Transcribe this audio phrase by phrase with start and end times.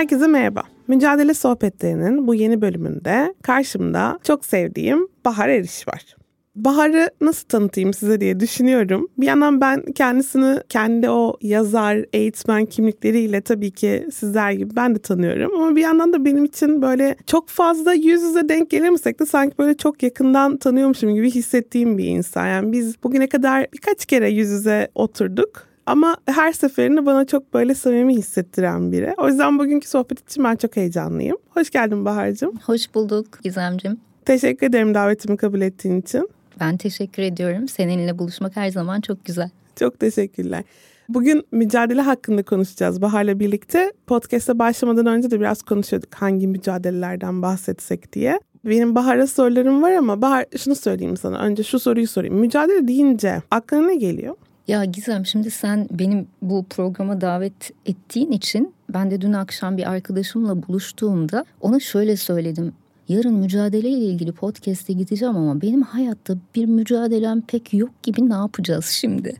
[0.00, 0.62] Herkese merhaba.
[0.88, 6.16] Mücadele sohbetlerinin bu yeni bölümünde karşımda çok sevdiğim Bahar Eriş var.
[6.56, 9.08] Bahar'ı nasıl tanıtayım size diye düşünüyorum.
[9.18, 14.98] Bir yandan ben kendisini kendi o yazar, eğitmen kimlikleriyle tabii ki sizler gibi ben de
[14.98, 15.54] tanıyorum.
[15.54, 19.58] Ama bir yandan da benim için böyle çok fazla yüz yüze denk gelemesek de sanki
[19.58, 22.46] böyle çok yakından tanıyormuşum gibi hissettiğim bir insan.
[22.46, 25.69] Yani biz bugüne kadar birkaç kere yüz yüze oturduk.
[25.86, 29.14] Ama her seferinde bana çok böyle samimi hissettiren biri.
[29.18, 31.36] O yüzden bugünkü sohbet için ben çok heyecanlıyım.
[31.50, 32.56] Hoş geldin Bahar'cığım.
[32.66, 34.00] Hoş bulduk Gizemcim.
[34.24, 36.28] Teşekkür ederim davetimi kabul ettiğin için.
[36.60, 37.68] Ben teşekkür ediyorum.
[37.68, 39.50] Seninle buluşmak her zaman çok güzel.
[39.76, 40.64] Çok teşekkürler.
[41.08, 43.92] Bugün mücadele hakkında konuşacağız Bahar'la birlikte.
[44.06, 48.40] Podcast'a başlamadan önce de biraz konuşuyorduk hangi mücadelelerden bahsetsek diye.
[48.64, 51.38] Benim Bahar'a sorularım var ama Bahar şunu söyleyeyim sana.
[51.38, 52.34] Önce şu soruyu sorayım.
[52.34, 54.34] Mücadele deyince aklına ne geliyor?
[54.68, 59.90] Ya Gizem şimdi sen benim bu programa davet ettiğin için ben de dün akşam bir
[59.90, 62.72] arkadaşımla buluştuğumda ona şöyle söyledim.
[63.08, 68.84] Yarın mücadeleyle ilgili podcast'e gideceğim ama benim hayatta bir mücadelem pek yok gibi ne yapacağız
[68.84, 69.36] şimdi?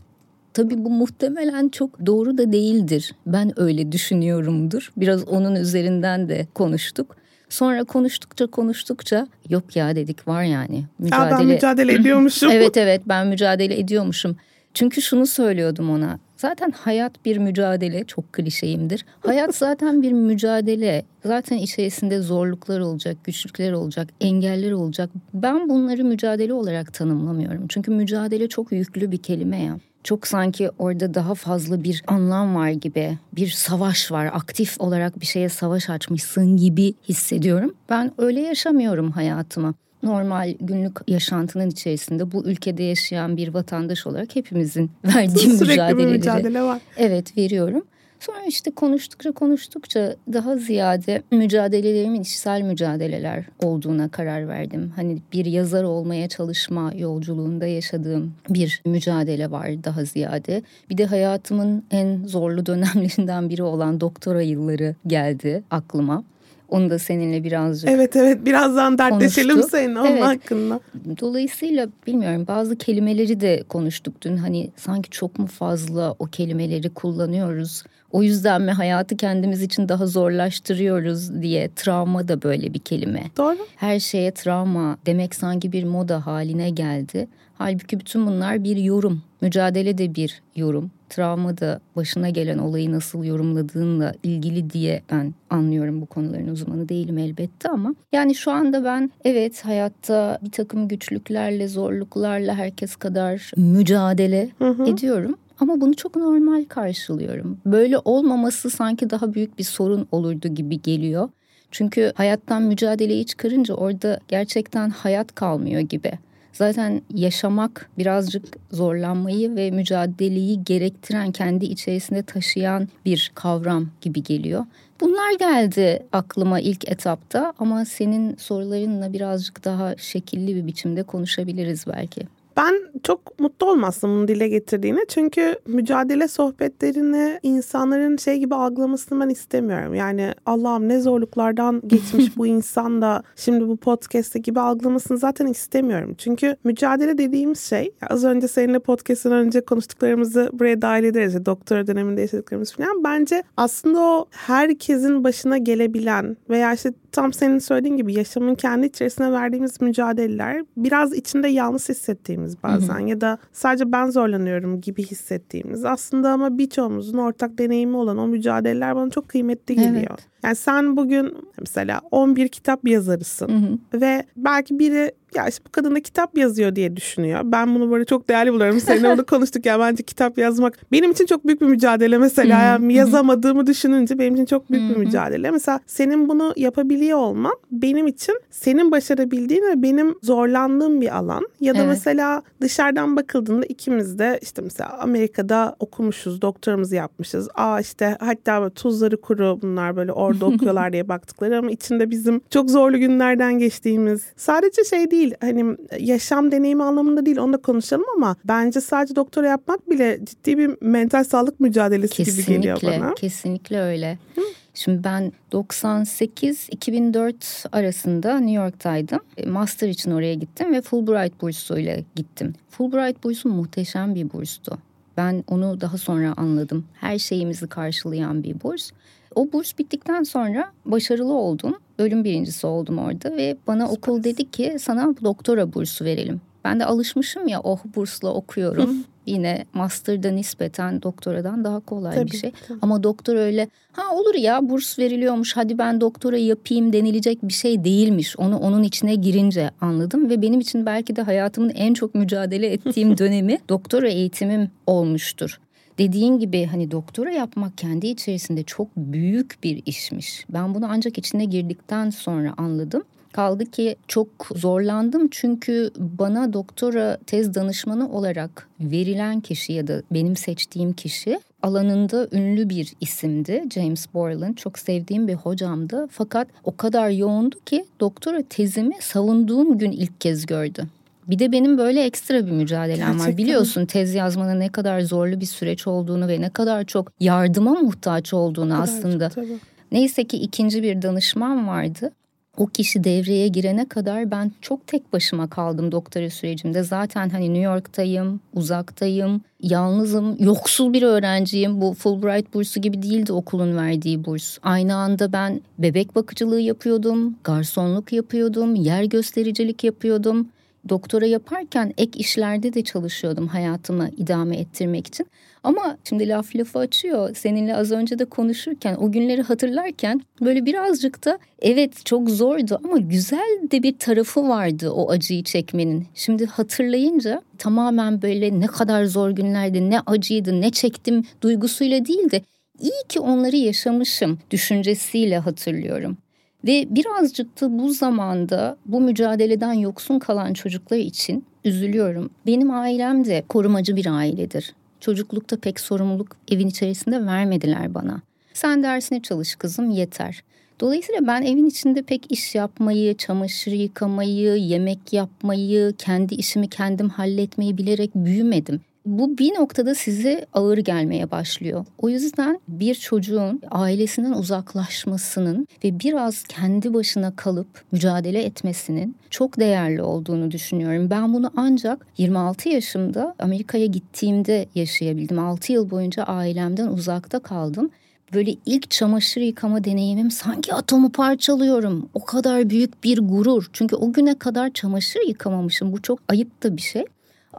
[0.54, 3.14] Tabii bu muhtemelen çok doğru da değildir.
[3.26, 4.92] Ben öyle düşünüyorumdur.
[4.96, 7.16] Biraz onun üzerinden de konuştuk.
[7.48, 10.84] Sonra konuştukça konuştukça yok ya dedik var yani.
[10.98, 11.32] Mücadele...
[11.32, 12.50] Ya ben mücadele ediyormuşum.
[12.52, 14.36] evet evet ben mücadele ediyormuşum.
[14.74, 16.18] Çünkü şunu söylüyordum ona.
[16.36, 19.06] Zaten hayat bir mücadele, çok klişeyimdir.
[19.20, 21.04] Hayat zaten bir mücadele.
[21.24, 25.10] Zaten içerisinde zorluklar olacak, güçlükler olacak, engeller olacak.
[25.34, 27.66] Ben bunları mücadele olarak tanımlamıyorum.
[27.68, 29.78] Çünkü mücadele çok yüklü bir kelime ya.
[30.04, 35.26] Çok sanki orada daha fazla bir anlam var gibi, bir savaş var, aktif olarak bir
[35.26, 37.74] şeye savaş açmışsın gibi hissediyorum.
[37.90, 44.90] Ben öyle yaşamıyorum hayatımı normal günlük yaşantının içerisinde bu ülkede yaşayan bir vatandaş olarak hepimizin
[45.04, 46.06] verdiği mücadeleleri.
[46.06, 46.80] mücadele var.
[46.96, 47.82] Evet veriyorum.
[48.20, 54.92] Sonra işte konuştukça konuştukça daha ziyade mücadelelerimin içsel mücadeleler olduğuna karar verdim.
[54.96, 60.62] Hani bir yazar olmaya çalışma yolculuğunda yaşadığım bir mücadele var daha ziyade.
[60.90, 66.24] Bir de hayatımın en zorlu dönemlerinden biri olan doktora yılları geldi aklıma.
[66.70, 69.70] Onu da seninle birazcık Evet evet birazdan dertleşelim konuştuk.
[69.70, 70.22] senin onun evet.
[70.22, 70.80] hakkında.
[71.20, 74.36] Dolayısıyla bilmiyorum bazı kelimeleri de konuştuk dün.
[74.36, 77.82] Hani sanki çok mu fazla o kelimeleri kullanıyoruz.
[78.12, 83.22] O yüzden mi hayatı kendimiz için daha zorlaştırıyoruz diye travma da böyle bir kelime.
[83.36, 83.56] Doğru.
[83.76, 87.28] Her şeye travma demek sanki bir moda haline geldi.
[87.58, 89.22] Halbuki bütün bunlar bir yorum.
[89.40, 90.90] Mücadele de bir yorum.
[91.10, 97.18] Travma da başına gelen olayı nasıl yorumladığınla ilgili diye ben anlıyorum bu konuların uzmanı değilim
[97.18, 104.50] elbette ama yani şu anda ben evet hayatta bir takım güçlüklerle zorluklarla herkes kadar mücadele
[104.58, 104.86] hı hı.
[104.86, 107.58] ediyorum ama bunu çok normal karşılıyorum.
[107.66, 111.28] Böyle olmaması sanki daha büyük bir sorun olurdu gibi geliyor.
[111.70, 116.12] Çünkü hayattan mücadeleyi çıkarınca orada gerçekten hayat kalmıyor gibi.
[116.52, 124.64] Zaten yaşamak birazcık zorlanmayı ve mücadeleyi gerektiren, kendi içerisinde taşıyan bir kavram gibi geliyor.
[125.00, 132.39] Bunlar geldi aklıma ilk etapta ama senin sorularınla birazcık daha şekilli bir biçimde konuşabiliriz belki.
[132.56, 135.00] Ben çok mutlu olmazdım bunu dile getirdiğine.
[135.08, 139.94] Çünkü mücadele sohbetlerini insanların şey gibi algılamasını ben istemiyorum.
[139.94, 146.14] Yani Allah'ım ne zorluklardan geçmiş bu insan da şimdi bu podcast'te gibi algılamasını zaten istemiyorum.
[146.18, 151.46] Çünkü mücadele dediğimiz şey az önce seninle podcast'ın önce konuştuklarımızı buraya dahil ederiz.
[151.46, 153.04] Doktora döneminde yaşadıklarımız falan.
[153.04, 159.32] Bence aslında o herkesin başına gelebilen veya işte tam senin söylediğin gibi yaşamın kendi içerisine
[159.32, 163.08] verdiğimiz mücadeleler biraz içinde yalnız hissettiğimiz bazen hı hı.
[163.08, 168.96] ya da sadece ben zorlanıyorum gibi hissettiğimiz aslında ama birçoğumuzun ortak deneyimi olan o mücadeleler
[168.96, 170.10] bana çok kıymetli geliyor.
[170.10, 170.26] Evet.
[170.42, 174.00] Yani sen bugün mesela 11 kitap yazarısın hı hı.
[174.00, 177.40] ve belki biri ya işte bu kadın da kitap yazıyor diye düşünüyor.
[177.44, 178.80] Ben bunu böyle çok değerli buluyorum.
[178.80, 182.62] Seninle onu konuştuk ya bence kitap yazmak benim için çok büyük bir mücadele mesela.
[182.62, 185.50] Yani yazamadığımı düşününce benim için çok büyük bir mücadele.
[185.50, 191.48] Mesela senin bunu yapabiliyor olman benim için senin başarabildiğin ve benim zorlandığım bir alan.
[191.60, 191.88] Ya da evet.
[191.88, 197.48] mesela dışarıdan bakıldığında ikimiz de işte mesela Amerika'da okumuşuz, doktoramızı yapmışız.
[197.54, 202.40] Aa işte hatta böyle tuzları kuru bunlar böyle orada okuyorlar diye baktıkları ama içinde bizim
[202.50, 208.06] çok zorlu günlerden geçtiğimiz sadece şey değil hani yaşam deneyimi anlamında değil onu da konuşalım
[208.16, 213.14] ama bence sadece doktora yapmak bile ciddi bir mental sağlık mücadelesi kesinlikle, gibi geliyor bana.
[213.14, 214.18] Kesinlikle öyle.
[214.34, 214.40] Hı?
[214.74, 219.20] Şimdi ben 98-2004 arasında New York'taydım.
[219.36, 222.54] E, master için oraya gittim ve Fulbright bursuyla gittim.
[222.70, 224.78] Fulbright bursu muhteşem bir burstu.
[225.16, 226.84] Ben onu daha sonra anladım.
[226.94, 228.90] Her şeyimizi karşılayan bir burs.
[229.34, 231.76] O burs bittikten sonra başarılı oldum.
[231.98, 233.98] Bölüm birincisi oldum orada ve bana Süper.
[233.98, 236.40] okul dedi ki sana doktora bursu verelim.
[236.64, 238.96] Ben de alışmışım ya oh bursla okuyorum.
[239.26, 242.52] Yine master'da nispeten doktoradan daha kolay tabii, bir şey.
[242.68, 242.78] Tabii.
[242.82, 247.84] Ama doktor öyle ha olur ya burs veriliyormuş hadi ben doktora yapayım denilecek bir şey
[247.84, 248.38] değilmiş.
[248.38, 253.18] Onu onun içine girince anladım ve benim için belki de hayatımın en çok mücadele ettiğim
[253.18, 255.60] dönemi doktora eğitimim olmuştur.
[256.00, 260.44] Dediğin gibi hani doktora yapmak kendi içerisinde çok büyük bir işmiş.
[260.48, 263.02] Ben bunu ancak içine girdikten sonra anladım.
[263.32, 270.36] Kaldı ki çok zorlandım çünkü bana doktora tez danışmanı olarak verilen kişi ya da benim
[270.36, 273.64] seçtiğim kişi alanında ünlü bir isimdi.
[273.74, 276.08] James Borland çok sevdiğim bir hocamdı.
[276.10, 280.86] Fakat o kadar yoğundu ki doktora tezimi savunduğum gün ilk kez gördü.
[281.28, 283.28] Bir de benim böyle ekstra bir mücadelem Gerçekten.
[283.30, 283.36] var.
[283.38, 288.34] Biliyorsun tez yazmanın ne kadar zorlu bir süreç olduğunu ve ne kadar çok yardıma muhtaç
[288.34, 289.28] olduğunu aslında.
[289.28, 289.58] Tabii.
[289.92, 292.10] Neyse ki ikinci bir danışman vardı
[292.56, 296.82] o kişi devreye girene kadar ben çok tek başıma kaldım doktora sürecimde.
[296.82, 301.80] Zaten hani New York'tayım, uzaktayım, yalnızım, yoksul bir öğrenciyim.
[301.80, 304.58] Bu Fulbright bursu gibi değildi okulun verdiği burs.
[304.62, 310.48] Aynı anda ben bebek bakıcılığı yapıyordum, garsonluk yapıyordum, yer göstericilik yapıyordum.
[310.88, 315.26] Doktora yaparken ek işlerde de çalışıyordum hayatımı idame ettirmek için.
[315.62, 317.34] Ama şimdi laf lafı açıyor.
[317.34, 322.98] Seninle az önce de konuşurken o günleri hatırlarken böyle birazcık da evet çok zordu ama
[322.98, 326.06] güzel de bir tarafı vardı o acıyı çekmenin.
[326.14, 332.42] Şimdi hatırlayınca tamamen böyle ne kadar zor günlerdi, ne acıydı, ne çektim duygusuyla değil de
[332.80, 336.16] iyi ki onları yaşamışım düşüncesiyle hatırlıyorum.
[336.64, 342.30] Ve birazcık da bu zamanda bu mücadeleden yoksun kalan çocuklar için üzülüyorum.
[342.46, 344.74] Benim ailem de korumacı bir ailedir.
[345.00, 348.22] Çocuklukta pek sorumluluk evin içerisinde vermediler bana.
[348.54, 350.42] Sen dersine çalış kızım yeter.
[350.80, 357.78] Dolayısıyla ben evin içinde pek iş yapmayı, çamaşır yıkamayı, yemek yapmayı, kendi işimi kendim halletmeyi
[357.78, 361.86] bilerek büyümedim bu bir noktada size ağır gelmeye başlıyor.
[361.98, 370.02] O yüzden bir çocuğun ailesinden uzaklaşmasının ve biraz kendi başına kalıp mücadele etmesinin çok değerli
[370.02, 371.10] olduğunu düşünüyorum.
[371.10, 375.38] Ben bunu ancak 26 yaşımda Amerika'ya gittiğimde yaşayabildim.
[375.38, 377.90] 6 yıl boyunca ailemden uzakta kaldım
[378.34, 382.08] böyle ilk çamaşır yıkama deneyimim sanki atomu parçalıyorum.
[382.14, 383.70] O kadar büyük bir gurur.
[383.72, 385.92] Çünkü o güne kadar çamaşır yıkamamışım.
[385.92, 387.04] Bu çok ayıp da bir şey.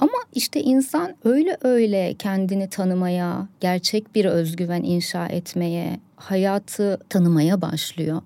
[0.01, 8.21] Ama işte insan öyle öyle kendini tanımaya, gerçek bir özgüven inşa etmeye, hayatı tanımaya başlıyor.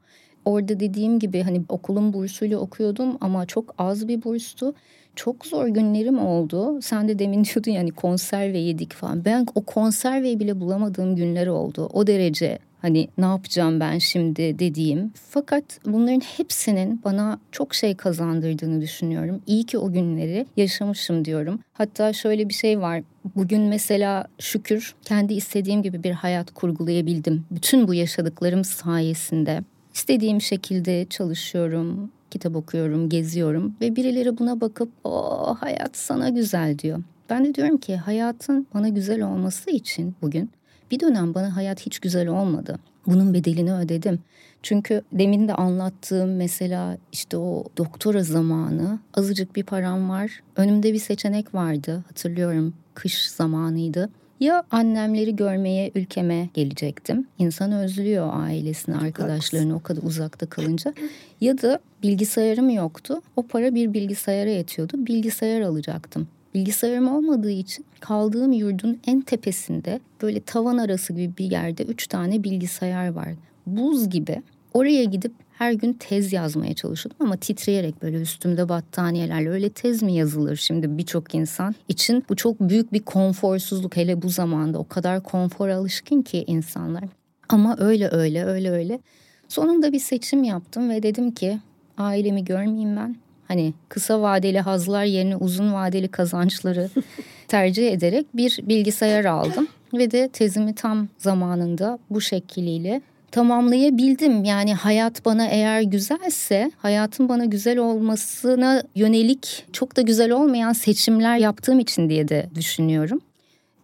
[0.45, 4.73] Orada dediğim gibi hani okulun bursuyla okuyordum ama çok az bir burstu.
[5.15, 6.81] Çok zor günlerim oldu.
[6.81, 9.25] Sen de demin diyordun yani konserve yedik falan.
[9.25, 11.89] Ben o konserveyi bile bulamadığım günler oldu.
[11.93, 15.13] O derece Hani ne yapacağım ben şimdi dediğim.
[15.29, 19.41] Fakat bunların hepsinin bana çok şey kazandırdığını düşünüyorum.
[19.47, 21.59] İyi ki o günleri yaşamışım diyorum.
[21.73, 23.01] Hatta şöyle bir şey var.
[23.35, 27.45] Bugün mesela şükür kendi istediğim gibi bir hayat kurgulayabildim.
[27.51, 29.61] Bütün bu yaşadıklarım sayesinde.
[29.93, 37.03] İstediğim şekilde çalışıyorum, kitap okuyorum, geziyorum ve birileri buna bakıp o hayat sana güzel diyor.
[37.29, 40.49] Ben de diyorum ki hayatın bana güzel olması için bugün
[40.91, 42.79] bir dönem bana hayat hiç güzel olmadı.
[43.07, 44.19] Bunun bedelini ödedim.
[44.63, 50.39] Çünkü demin de anlattığım mesela işte o doktora zamanı azıcık bir param var.
[50.55, 54.09] Önümde bir seçenek vardı hatırlıyorum kış zamanıydı.
[54.39, 57.27] Ya annemleri görmeye ülkeme gelecektim.
[57.37, 60.93] İnsan özlüyor ailesini, arkadaşlarını o kadar uzakta kalınca.
[61.41, 63.21] Ya da bilgisayarım yoktu.
[63.35, 65.05] O para bir bilgisayara yetiyordu.
[65.05, 66.27] Bilgisayar alacaktım.
[66.55, 72.43] Bilgisayarım olmadığı için kaldığım yurdun en tepesinde böyle tavan arası gibi bir yerde üç tane
[72.43, 73.27] bilgisayar var.
[73.65, 74.41] Buz gibi.
[74.73, 79.49] Oraya gidip her gün tez yazmaya çalışıyordum ama titreyerek böyle üstümde battaniyelerle.
[79.49, 82.23] Öyle tez mi yazılır şimdi birçok insan için?
[82.29, 83.97] Bu çok büyük bir konforsuzluk.
[83.97, 87.03] Hele bu zamanda o kadar konfor alışkın ki insanlar.
[87.49, 88.99] Ama öyle öyle öyle öyle.
[89.47, 91.59] Sonunda bir seçim yaptım ve dedim ki
[91.97, 93.15] ailemi görmeyeyim ben
[93.47, 96.89] hani kısa vadeli hazlar yerine uzun vadeli kazançları
[97.47, 103.01] tercih ederek bir bilgisayar aldım ve de tezimi tam zamanında bu şekliyle
[103.35, 104.43] tamamlayabildim.
[104.43, 111.37] Yani hayat bana eğer güzelse, hayatın bana güzel olmasına yönelik çok da güzel olmayan seçimler
[111.37, 113.21] yaptığım için diye de düşünüyorum.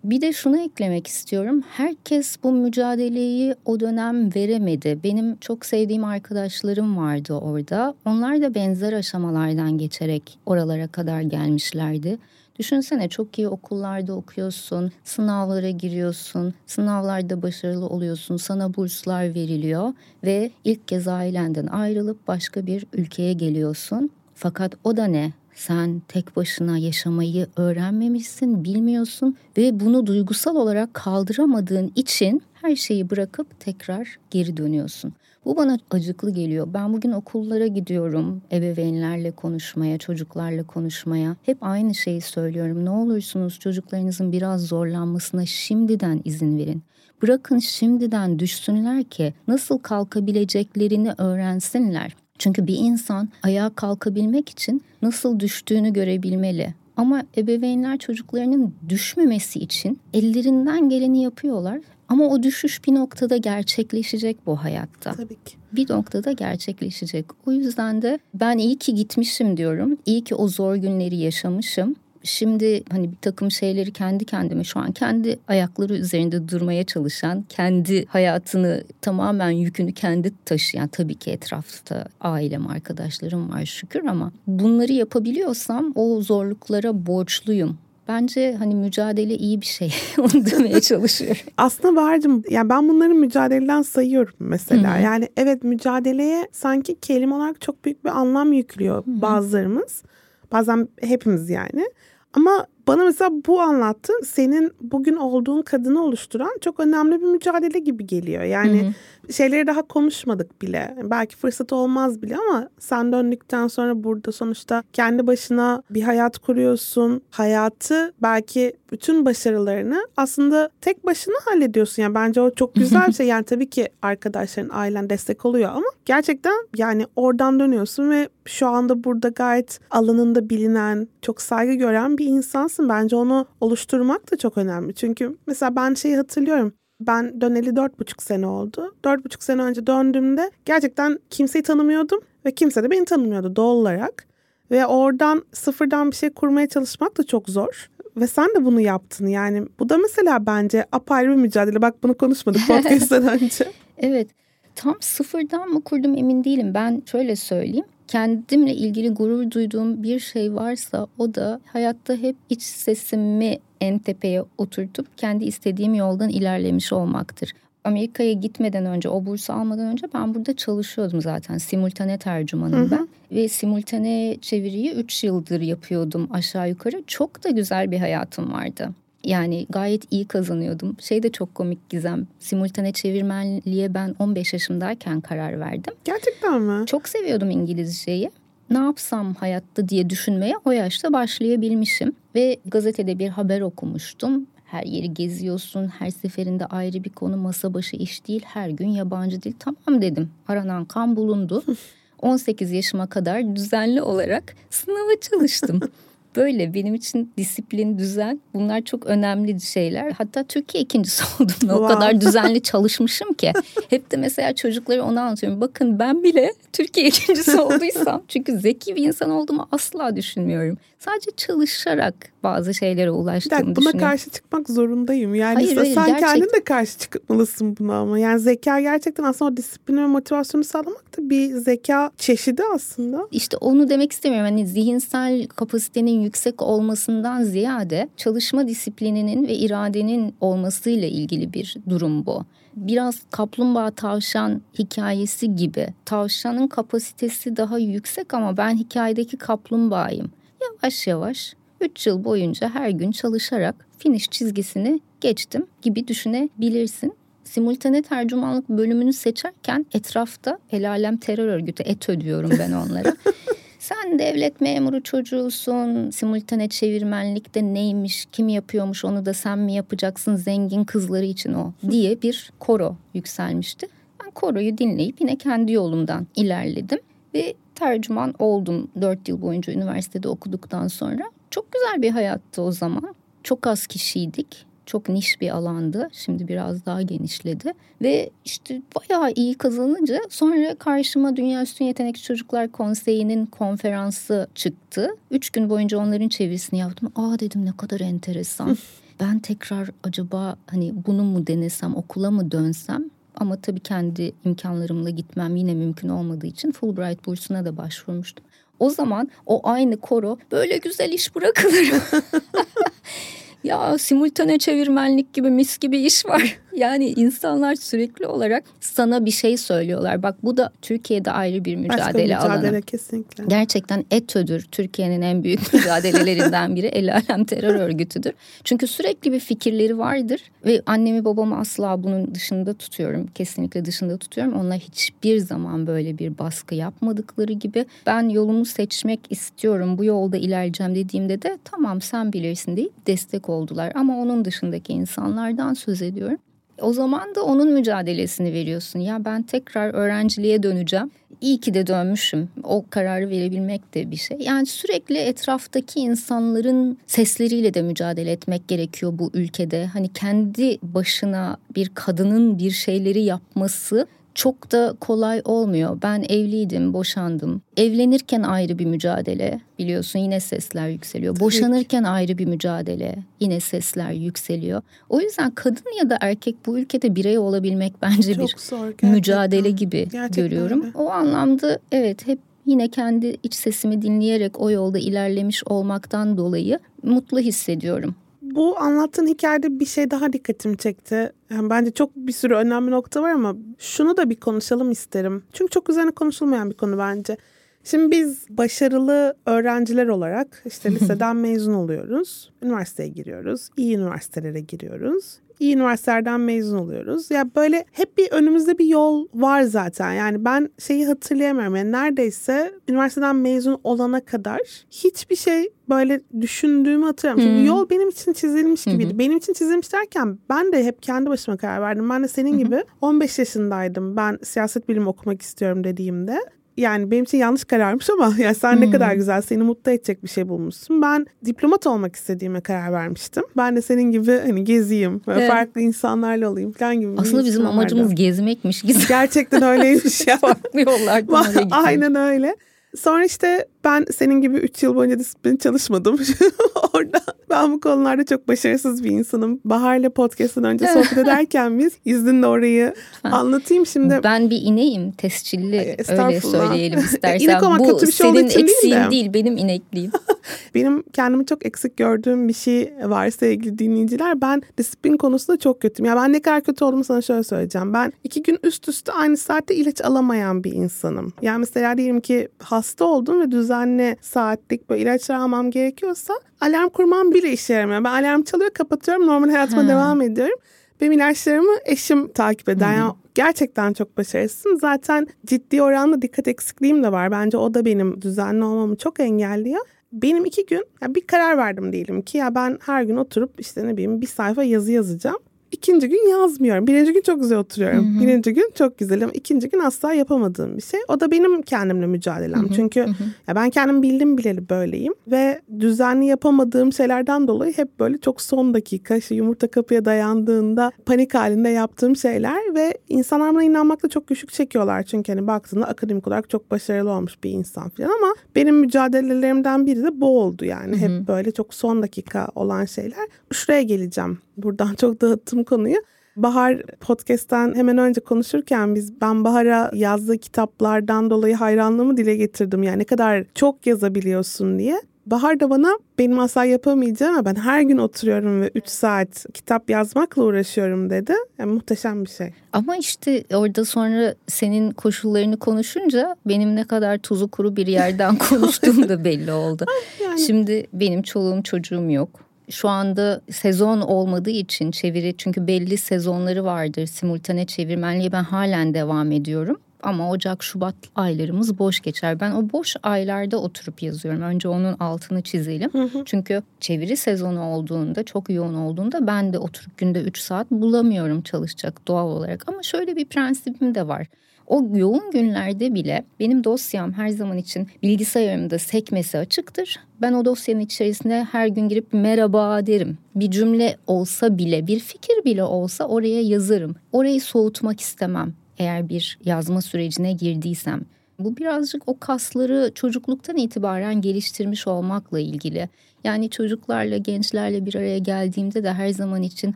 [0.04, 1.62] Bir de şunu eklemek istiyorum.
[1.70, 5.00] Herkes bu mücadeleyi o dönem veremedi.
[5.04, 7.94] Benim çok sevdiğim arkadaşlarım vardı orada.
[8.06, 12.18] Onlar da benzer aşamalardan geçerek oralara kadar gelmişlerdi.
[12.60, 19.94] Düşünsene çok iyi okullarda okuyorsun, sınavlara giriyorsun, sınavlarda başarılı oluyorsun, sana burslar veriliyor
[20.24, 24.10] ve ilk kez ailenden ayrılıp başka bir ülkeye geliyorsun.
[24.36, 25.32] Fakat o da ne?
[25.68, 33.60] Sen tek başına yaşamayı öğrenmemişsin, bilmiyorsun ve bunu duygusal olarak kaldıramadığın için her şeyi bırakıp
[33.60, 35.14] tekrar geri dönüyorsun.
[35.46, 36.68] Bu bana acıklı geliyor.
[36.74, 41.36] Ben bugün okullara gidiyorum, ebeveynlerle konuşmaya, çocuklarla konuşmaya.
[41.44, 42.86] Hep aynı şeyi söylüyorum.
[42.86, 46.84] Ne olursunuz çocuklarınızın biraz zorlanmasına şimdiden izin verin.
[47.22, 52.21] Bırakın şimdiden düşsünler ki nasıl kalkabileceklerini öğrensinler.
[52.42, 56.74] Çünkü bir insan ayağa kalkabilmek için nasıl düştüğünü görebilmeli.
[56.98, 61.80] Ama ebeveynler çocuklarının düşmemesi için ellerinden geleni yapıyorlar.
[62.10, 65.14] Ama o düşüş bir noktada gerçekleşecek bu hayatta.
[65.14, 65.56] Tabii ki.
[65.74, 67.26] Bir noktada gerçekleşecek.
[67.46, 69.98] O yüzden de ben iyi ki gitmişim diyorum.
[70.06, 74.92] İyi ki o zor günleri yaşamışım şimdi hani bir takım şeyleri kendi kendime şu an
[74.92, 82.68] kendi ayakları üzerinde durmaya çalışan, kendi hayatını tamamen yükünü kendi taşıyan tabii ki etrafta ailem,
[82.68, 87.78] arkadaşlarım var şükür ama bunları yapabiliyorsam o zorluklara borçluyum.
[88.08, 89.94] Bence hani mücadele iyi bir şey.
[90.18, 91.42] Onu demeye çalışıyorum.
[91.58, 94.96] Aslında Bahar'cığım yani ben bunları mücadeleden sayıyorum mesela.
[94.96, 95.04] Hı-hı.
[95.04, 99.22] Yani evet mücadeleye sanki kelime olarak çok büyük bir anlam yüklüyor Hı-hı.
[99.22, 100.04] bazılarımız.
[100.52, 101.86] Bazen hepimiz yani.
[102.34, 108.08] Ama bana mesela bu anlattı senin bugün olduğun kadını oluşturan çok önemli bir mücadele gibi
[108.08, 108.44] geliyor.
[108.44, 108.92] Yani hı hı.
[109.30, 110.96] Şeyleri daha konuşmadık bile.
[111.04, 117.22] Belki fırsat olmaz bile ama sen döndükten sonra burada sonuçta kendi başına bir hayat kuruyorsun.
[117.30, 122.04] Hayatı belki bütün başarılarını aslında tek başına hallediyorsun.
[122.04, 123.28] Yani bence o çok güzel bir şey.
[123.28, 129.04] Yani tabii ki arkadaşların, ailen destek oluyor ama gerçekten yani oradan dönüyorsun ve şu anda
[129.04, 132.90] burada gayet alanında bilinen, çok saygı gören bir insansın.
[132.90, 134.94] Bence onu oluşturmak da çok önemli.
[134.94, 136.74] Çünkü mesela ben şeyi hatırlıyorum.
[137.08, 138.96] Ben döneli dört buçuk sene oldu.
[139.06, 144.28] Dört buçuk sene önce döndüğümde gerçekten kimseyi tanımıyordum ve kimse de beni tanımıyordu doğal olarak.
[144.72, 147.90] Ve oradan sıfırdan bir şey kurmaya çalışmak da çok zor.
[148.18, 149.68] Ve sen de bunu yaptın yani.
[149.80, 151.82] Bu da mesela bence apayrı bir mücadele.
[151.82, 153.66] Bak bunu konuşmadık podcast'ten önce.
[153.98, 154.28] evet.
[154.76, 156.74] Tam sıfırdan mı kurdum emin değilim.
[156.74, 162.62] Ben şöyle söyleyeyim kendimle ilgili gurur duyduğum bir şey varsa o da hayatta hep iç
[162.62, 167.54] sesimi en tepeye oturtup kendi istediğim yoldan ilerlemiş olmaktır.
[167.84, 171.58] Amerika'ya gitmeden önce, o bursu almadan önce ben burada çalışıyordum zaten.
[171.58, 173.08] Simultane tercümanım ben.
[173.32, 177.04] Ve simultane çeviriyi 3 yıldır yapıyordum aşağı yukarı.
[177.08, 178.90] Çok da güzel bir hayatım vardı.
[179.24, 180.96] Yani gayet iyi kazanıyordum.
[181.00, 182.28] Şey de çok komik Gizem.
[182.40, 185.94] Simultane çevirmenliğe ben 15 yaşımdayken karar verdim.
[186.06, 186.86] Gerçekten mi?
[186.86, 188.32] Çok seviyordum İngilizceyi.
[188.70, 192.14] Ne yapsam hayatta diye düşünmeye o yaşta başlayabilmişim.
[192.36, 194.48] Ve gazetede bir haber okumuştum.
[194.66, 199.42] Her yeri geziyorsun, her seferinde ayrı bir konu masa başı iş değil, her gün yabancı
[199.42, 199.54] dil.
[199.60, 201.64] Tamam dedim, aranan kan bulundu.
[202.22, 205.80] 18 yaşıma kadar düzenli olarak sınava çalıştım.
[206.36, 210.12] Böyle benim için disiplin, düzen bunlar çok önemli şeyler.
[210.12, 211.56] Hatta Türkiye ikincisi oldum.
[211.60, 211.76] Wow.
[211.76, 213.54] O kadar düzenli çalışmışım ki.
[213.90, 215.62] Hep de mesela çocuklara onu anlatıyorum.
[215.62, 220.78] Bakın ben bile Türkiye ikincisi olduysam çünkü zeki bir insan olduğumu asla düşünmüyorum.
[221.00, 225.36] Sadece çalışarak bazı şeylere ulaştığımı dakika, buna karşı çıkmak zorundayım.
[225.36, 226.28] Yani hayır, hayır, sen gerçek...
[226.28, 228.20] kendin de karşı çıkmalısın buna ama.
[228.20, 233.28] Yani zeka gerçekten aslında o disiplini ve motivasyonu sağlamak da bir zeka çeşidi aslında.
[233.32, 234.50] İşte onu demek istemiyorum.
[234.50, 242.46] Hani zihinsel kapasitenin yüksek olmasından ziyade çalışma disiplininin ve iradenin olmasıyla ilgili bir durum bu.
[242.76, 245.88] Biraz kaplumbağa tavşan hikayesi gibi.
[246.06, 250.32] Tavşanın kapasitesi daha yüksek ama ben hikayedeki kaplumbağayım.
[250.62, 257.14] Yavaş yavaş 3 yıl boyunca her gün çalışarak finish çizgisini geçtim gibi düşünebilirsin
[257.52, 263.16] simultane tercümanlık bölümünü seçerken etrafta el alem terör örgütü ETÖ diyorum ben onlara.
[263.82, 270.84] Sen devlet memuru çocuğusun, simultane çevirmenlikte neymiş, kim yapıyormuş onu da sen mi yapacaksın zengin
[270.84, 273.88] kızları için o diye bir koro yükselmişti.
[274.24, 277.00] Ben koroyu dinleyip yine kendi yolumdan ilerledim
[277.34, 281.24] ve tercüman oldum dört yıl boyunca üniversitede okuduktan sonra.
[281.50, 283.16] Çok güzel bir hayattı o zaman.
[283.44, 286.10] Çok az kişiydik çok niş bir alandı.
[286.12, 287.74] Şimdi biraz daha genişledi.
[288.02, 295.10] Ve işte bayağı iyi kazanınca sonra karşıma Dünya Üstün Yetenekli Çocuklar Konseyi'nin konferansı çıktı.
[295.32, 297.12] Üç gün boyunca onların çevirisini yaptım.
[297.16, 298.78] Aa dedim ne kadar enteresan.
[299.20, 305.56] ben tekrar acaba hani bunu mu denesem okula mı dönsem ama tabii kendi imkanlarımla gitmem
[305.56, 308.46] yine mümkün olmadığı için Fulbright bursuna da başvurmuştum.
[308.80, 311.94] O zaman o aynı koro böyle güzel iş bırakılır.
[313.64, 316.60] ya simultane çevirmenlik gibi mis gibi iş var.
[316.76, 320.24] Yani insanlar sürekli olarak sana bir şey söylüyorlar.
[320.24, 322.38] Bak bu da Türkiye'de ayrı bir mücadele, Başka mücadele
[322.70, 322.82] alanı.
[322.82, 323.44] kesinlikle.
[323.48, 324.66] Gerçekten ETÖ'dür.
[324.72, 326.86] Türkiye'nin en büyük mücadelelerinden biri.
[326.88, 328.34] El alem terör örgütüdür.
[328.64, 330.42] Çünkü sürekli bir fikirleri vardır.
[330.66, 333.28] Ve annemi babamı asla bunun dışında tutuyorum.
[333.36, 334.54] Kesinlikle dışında tutuyorum.
[334.54, 337.86] Onlar hiçbir zaman böyle bir baskı yapmadıkları gibi.
[338.06, 339.98] Ben yolumu seçmek istiyorum.
[339.98, 343.92] Bu yolda ilerleyeceğim dediğimde de tamam sen bilirsin deyip destek oldular.
[343.96, 346.38] Ama onun dışındaki insanlardan söz ediyorum.
[346.82, 349.00] O zaman da onun mücadelesini veriyorsun.
[349.00, 351.12] Ya ben tekrar öğrenciliğe döneceğim.
[351.42, 352.50] İyi ki de dönmüşüm.
[352.64, 354.38] O kararı verebilmek de bir şey.
[354.38, 359.86] Yani sürekli etraftaki insanların sesleriyle de mücadele etmek gerekiyor bu ülkede.
[359.86, 365.98] Hani kendi başına bir kadının bir şeyleri yapması çok da kolay olmuyor.
[366.04, 367.62] Ben evliydim, boşandım.
[367.78, 371.40] Evlenirken ayrı bir mücadele biliyorsun yine sesler yükseliyor.
[371.40, 374.82] Boşanırken ayrı bir mücadele yine sesler yükseliyor.
[375.10, 379.70] O yüzden kadın ya da erkek bu ülkede birey olabilmek bence çok bir zor, mücadele
[379.70, 380.82] gibi gerçekten görüyorum.
[380.82, 380.98] Öyle.
[380.98, 387.40] O anlamda evet hep yine kendi iç sesimi dinleyerek o yolda ilerlemiş olmaktan dolayı mutlu
[387.40, 388.16] hissediyorum
[388.56, 391.32] bu anlattığın hikayede bir şey daha dikkatimi çekti.
[391.50, 395.44] Yani bence çok bir sürü önemli nokta var ama şunu da bir konuşalım isterim.
[395.54, 397.38] Çünkü çok üzerine konuşulmayan bir konu bence.
[397.84, 402.52] Şimdi biz başarılı öğrenciler olarak işte liseden mezun oluyoruz.
[402.64, 403.70] Üniversiteye giriyoruz.
[403.78, 407.32] iyi üniversitelere giriyoruz iyi üniversitelerden mezun oluyoruz.
[407.32, 410.14] Ya böyle hep bir önümüzde bir yol var zaten.
[410.14, 411.76] Yani ben şeyi hatırlayamıyorum.
[411.76, 414.60] Yani neredeyse üniversiteden mezun olana kadar
[414.92, 417.56] hiçbir şey böyle düşündüğümü hatırlamıyorum.
[417.56, 419.20] Çünkü yol benim için çizilmiş gibiydi.
[419.20, 422.10] Benim için çizilmiş derken ben de hep kendi başıma karar verdim.
[422.10, 424.18] Ben de senin gibi 15 yaşındaydım.
[424.18, 426.40] Ben siyaset bilimi okumak istiyorum dediğimde
[426.78, 428.82] yani benim için yanlış kararmış ama ya sen hmm.
[428.82, 431.02] ne kadar güzel seni mutlu edecek bir şey bulmuşsun.
[431.02, 433.44] Ben diplomat olmak istediğime karar vermiştim.
[433.58, 435.50] Ben de senin gibi hani gezeyim, evet.
[435.50, 437.12] farklı insanlarla olayım falan gibi.
[437.18, 438.84] Aslında bizim amacımız gezmekmiş.
[439.08, 440.38] Gerçekten öyleymiş ya.
[440.38, 442.56] farklı yollardan Aynen öyle.
[442.98, 446.20] Sonra işte ben senin gibi 3 yıl boyunca disiplin çalışmadım.
[446.94, 449.62] Orada ben bu konularda çok başarısız bir insanım.
[449.66, 454.20] Bahar'la podcast'ın önce sohbet ederken biz izninle orayı anlatayım şimdi.
[454.24, 457.46] Ben bir ineğim tescilli öyle söyleyelim istersen.
[457.46, 459.12] İnek olmak bu kötü bir şey senin için değil, de.
[459.12, 460.12] değil benim inekliğim.
[460.76, 464.42] benim kendimi çok eksik gördüğüm bir şey var sevgili dinleyiciler.
[464.42, 466.10] Ben disiplin konusunda çok kötüyüm.
[466.10, 467.94] Ya ben ne kadar kötü olduğumu sana şöyle söyleyeceğim.
[467.94, 471.34] Ben iki gün üst üste aynı saatte ilaç alamayan bir insanım.
[471.42, 477.34] Yani mesela diyelim ki hasta oldum ve düzenli saatlik böyle ilaçlar almam gerekiyorsa alarm kurmam
[477.34, 478.04] bile işe yaramıyor.
[478.04, 479.88] Ben alarm çalıyor kapatıyorum normal hayatıma ha.
[479.88, 480.58] devam ediyorum.
[481.02, 482.98] Benim ilaçlarımı eşim takip eder.
[482.98, 484.80] Yani gerçekten çok başarısızım.
[484.80, 487.32] Zaten ciddi oranda dikkat eksikliğim de var.
[487.32, 489.82] Bence o da benim düzenli olmamı çok engelliyor.
[490.12, 493.88] Benim iki gün ya bir karar verdim diyelim ki ya ben her gün oturup işte
[493.88, 495.40] ne bileyim bir sayfa yazı yazacağım.
[495.72, 496.88] İkinci gün yazmıyorum.
[496.88, 498.16] Birinci gün çok güzel oturuyorum.
[498.16, 498.22] Hı hı.
[498.22, 501.00] Birinci gün çok güzel ama ikinci gün asla yapamadığım bir şey.
[501.08, 502.64] O da benim kendimle mücadelem.
[502.64, 502.74] Hı hı.
[502.74, 503.24] Çünkü hı hı.
[503.48, 508.74] Ya ben kendim bildim bileli böyleyim ve düzenli yapamadığım şeylerden dolayı hep böyle çok son
[508.74, 514.52] dakika işte yumurta kapıya dayandığında panik halinde yaptığım şeyler ve insanlar buna inanmakta çok güçlük
[514.52, 515.04] çekiyorlar.
[515.04, 520.04] Çünkü hani baktığında akademik olarak çok başarılı olmuş bir insan falan ama benim mücadelelerimden biri
[520.04, 521.02] de bu oldu yani.
[521.02, 521.20] Hı hı.
[521.20, 523.28] Hep böyle çok son dakika olan şeyler.
[523.52, 524.38] Şuraya geleceğim.
[524.58, 525.98] Buradan çok dağıttım konuyu.
[526.36, 532.84] Bahar podcast'ten hemen önce konuşurken biz ben Bahar'a yazdığı kitaplardan dolayı hayranlığımı dile getirdim.
[532.84, 535.02] Yani ne kadar çok yazabiliyorsun diye.
[535.26, 539.90] Bahar da bana benim asla yapamayacağım ama ben her gün oturuyorum ve 3 saat kitap
[539.90, 541.34] yazmakla uğraşıyorum dedi.
[541.58, 542.54] Yani muhteşem bir şey.
[542.74, 549.10] Ama işte orada sonra senin koşullarını konuşunca benim ne kadar tuzu kuru bir yerden konuştuğum
[549.10, 549.86] da belli oldu.
[550.24, 550.40] yani...
[550.40, 557.06] Şimdi benim çoluğum çocuğum yok şu anda sezon olmadığı için çeviri çünkü belli sezonları vardır
[557.06, 559.78] simultane çevirmenliğe ben halen devam ediyorum.
[560.04, 562.40] Ama Ocak, Şubat aylarımız boş geçer.
[562.40, 564.42] Ben o boş aylarda oturup yazıyorum.
[564.42, 565.94] Önce onun altını çizelim.
[565.94, 566.24] Hı hı.
[566.26, 572.08] Çünkü çeviri sezonu olduğunda, çok yoğun olduğunda ben de oturup günde 3 saat bulamıyorum çalışacak
[572.08, 572.70] doğal olarak.
[572.70, 574.28] Ama şöyle bir prensibim de var.
[574.68, 580.00] O yoğun günlerde bile benim dosyam her zaman için bilgisayarımda sekmesi açıktır.
[580.22, 583.18] Ben o dosyanın içerisinde her gün girip merhaba derim.
[583.36, 586.96] Bir cümle olsa bile, bir fikir bile olsa oraya yazarım.
[587.12, 591.02] Orayı soğutmak istemem eğer bir yazma sürecine girdiysem.
[591.40, 595.90] Bu birazcık o kasları çocukluktan itibaren geliştirmiş olmakla ilgili.
[596.24, 599.76] Yani çocuklarla, gençlerle bir araya geldiğimde de her zaman için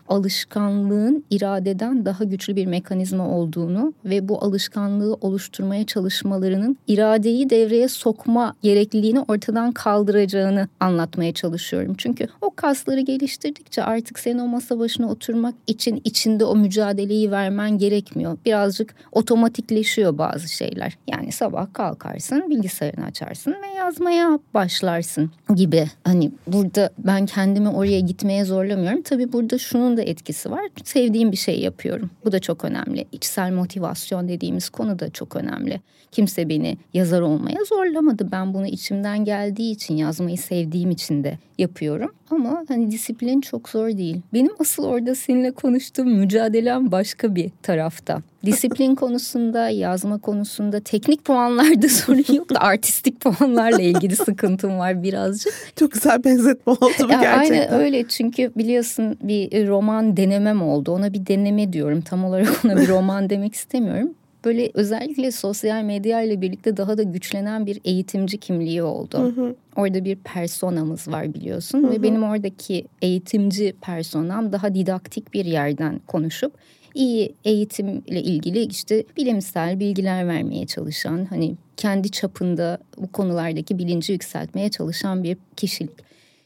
[0.08, 8.56] alışkanlığın iradeden daha güçlü bir mekanizma olduğunu ve bu alışkanlığı oluşturmaya çalışmalarının iradeyi devreye sokma
[8.62, 11.96] gerekliliğini ortadan kaldıracağını anlatmaya çalışıyorum.
[11.98, 17.78] Çünkü o kasları geliştirdikçe artık senin o masa başına oturmak için içinde o mücadeleyi vermen
[17.78, 18.38] gerekmiyor.
[18.46, 20.98] Birazcık otomatikleşiyor bazı şeyler.
[21.08, 25.88] Yani sabah kalkarsın, bilgisayarını açarsın ve yazmaya başlarsın gibi.
[26.04, 29.02] Hani burada ben kendimi oraya gitmeye zorlamıyorum.
[29.02, 30.66] Tabii burada şunun da etkisi var.
[30.84, 32.10] Sevdiğim bir şey yapıyorum.
[32.26, 33.06] Bu da çok önemli.
[33.12, 35.82] İçsel motivasyon dediğimiz konu da çok önemli.
[36.12, 38.32] Kimse beni yazar olmaya zorlamadı.
[38.32, 42.12] Ben bunu içimden geldiği için yazmayı sevdiğim için de yapıyorum.
[42.32, 44.22] Ama hani disiplin çok zor değil.
[44.34, 48.22] Benim asıl orada seninle konuştuğum mücadelem başka bir tarafta.
[48.46, 55.54] Disiplin konusunda, yazma konusunda, teknik puanlarda sorun yok da artistik puanlarla ilgili sıkıntım var birazcık.
[55.76, 57.60] Çok güzel benzetme oldu bu ya gerçekten.
[57.60, 60.92] Aynen öyle çünkü biliyorsun bir roman denemem oldu.
[60.92, 62.02] Ona bir deneme diyorum.
[62.02, 67.04] Tam olarak ona bir roman demek istemiyorum böyle özellikle sosyal medya ile birlikte daha da
[67.04, 69.20] güçlenen bir eğitimci kimliği oldu.
[69.20, 69.56] Hı hı.
[69.76, 71.92] Orada bir personamız var biliyorsun hı hı.
[71.92, 76.54] ve benim oradaki eğitimci personam daha didaktik bir yerden konuşup
[76.96, 84.70] iyi eğitimle ilgili işte bilimsel bilgiler vermeye çalışan hani kendi çapında bu konulardaki bilinci yükseltmeye
[84.70, 86.05] çalışan bir kişilik.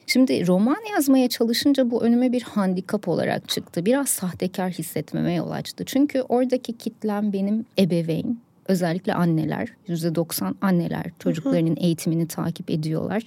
[0.09, 3.85] Şimdi roman yazmaya çalışınca bu önüme bir handikap olarak çıktı.
[3.85, 5.83] Biraz sahtekar hissetmeme yol açtı.
[5.85, 13.23] Çünkü oradaki kitlem benim ebeveyn, özellikle anneler yüzde doksan anneler çocuklarının eğitimini takip ediyorlar.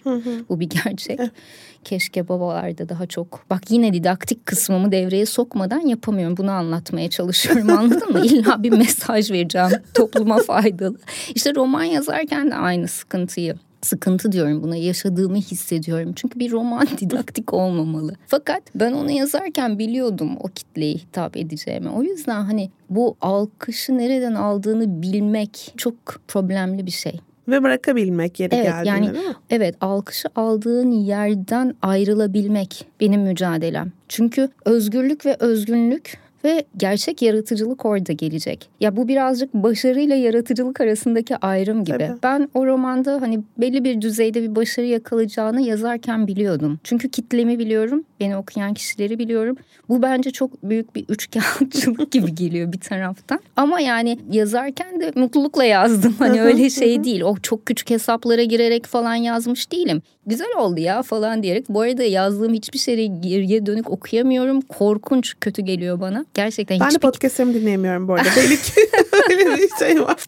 [0.48, 1.20] Bu bir gerçek.
[1.84, 6.36] Keşke babalarda daha çok bak yine didaktik kısmımı devreye sokmadan yapamıyorum.
[6.36, 8.20] Bunu anlatmaya çalışıyorum anladın mı?
[8.24, 10.98] İlla bir mesaj vereceğim topluma faydalı.
[11.34, 16.12] İşte roman yazarken de aynı sıkıntıyı sıkıntı diyorum buna yaşadığımı hissediyorum.
[16.16, 18.14] Çünkü bir roman didaktik olmamalı.
[18.26, 21.88] Fakat ben onu yazarken biliyordum o kitleye hitap edeceğimi.
[21.88, 25.94] O yüzden hani bu alkışı nereden aldığını bilmek çok
[26.28, 27.20] problemli bir şey.
[27.48, 29.34] Ve bırakabilmek yeri evet, geldiğinde yani, değil mi?
[29.50, 33.92] Evet alkışı aldığın yerden ayrılabilmek benim mücadelem.
[34.08, 38.68] Çünkü özgürlük ve özgünlük ve gerçek yaratıcılık orada gelecek.
[38.80, 41.98] Ya bu birazcık başarıyla yaratıcılık arasındaki ayrım gibi.
[41.98, 42.18] Tabii.
[42.22, 46.80] Ben o romanda hani belli bir düzeyde bir başarı yakalayacağını yazarken biliyordum.
[46.84, 49.56] Çünkü kitlemi biliyorum, beni okuyan kişileri biliyorum.
[49.88, 53.40] Bu bence çok büyük bir üçkağıtçılık gibi geliyor bir taraftan.
[53.56, 56.14] Ama yani yazarken de mutlulukla yazdım.
[56.18, 57.20] Hani öyle şey değil.
[57.20, 60.02] O çok küçük hesaplara girerek falan yazmış değilim.
[60.26, 61.68] Güzel oldu ya falan diyerek.
[61.68, 64.60] Bu arada yazdığım hiçbir şeyi geriye dönük okuyamıyorum.
[64.60, 66.24] Korkunç kötü geliyor bana.
[66.34, 66.94] Gerçekten ben hiçbir...
[66.94, 68.28] de podcast'ımı dinleyemiyorum bu arada.
[68.36, 68.72] Belli ki
[69.30, 70.24] öyle bir şey var.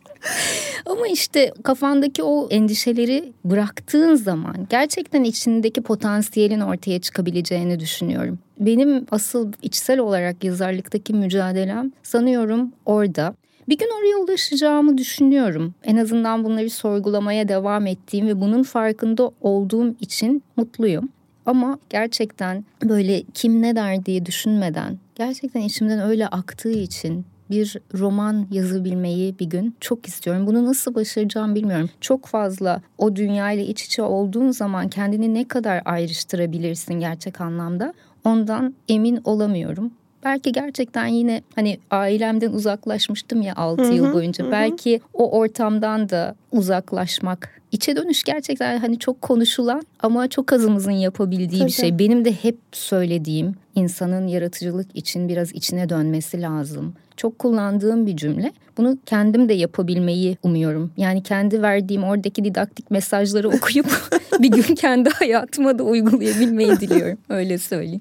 [0.87, 8.39] Ama işte kafandaki o endişeleri bıraktığın zaman gerçekten içindeki potansiyelin ortaya çıkabileceğini düşünüyorum.
[8.61, 13.35] Benim asıl içsel olarak yazarlıktaki mücadelem sanıyorum orada.
[13.69, 15.75] Bir gün oraya ulaşacağımı düşünüyorum.
[15.85, 21.09] En azından bunları sorgulamaya devam ettiğim ve bunun farkında olduğum için mutluyum.
[21.47, 28.47] Ama gerçekten böyle kim ne der diye düşünmeden gerçekten içimden öyle aktığı için bir roman
[28.51, 30.47] yazabilmeyi bir gün çok istiyorum.
[30.47, 31.91] Bunu nasıl başaracağım bilmiyorum.
[32.01, 38.75] Çok fazla o dünyayla iç içe olduğun zaman kendini ne kadar ayrıştırabilirsin gerçek anlamda ondan
[38.89, 39.93] emin olamıyorum.
[40.25, 44.45] Belki gerçekten yine hani ailemden uzaklaşmıştım ya 6 yıl boyunca.
[44.45, 44.53] Hı hı.
[44.53, 47.61] Belki o ortamdan da uzaklaşmak.
[47.73, 51.69] İçe dönüş gerçekten hani çok konuşulan ama çok azımızın yapabildiği Tabii.
[51.69, 51.99] bir şey.
[51.99, 56.95] Benim de hep söylediğim insanın yaratıcılık için biraz içine dönmesi lazım.
[57.17, 58.53] Çok kullandığım bir cümle.
[58.77, 60.93] Bunu kendim de yapabilmeyi umuyorum.
[60.97, 63.87] Yani kendi verdiğim oradaki didaktik mesajları okuyup
[64.39, 67.19] bir gün kendi hayatıma da uygulayabilmeyi diliyorum.
[67.29, 68.01] Öyle söyleyeyim.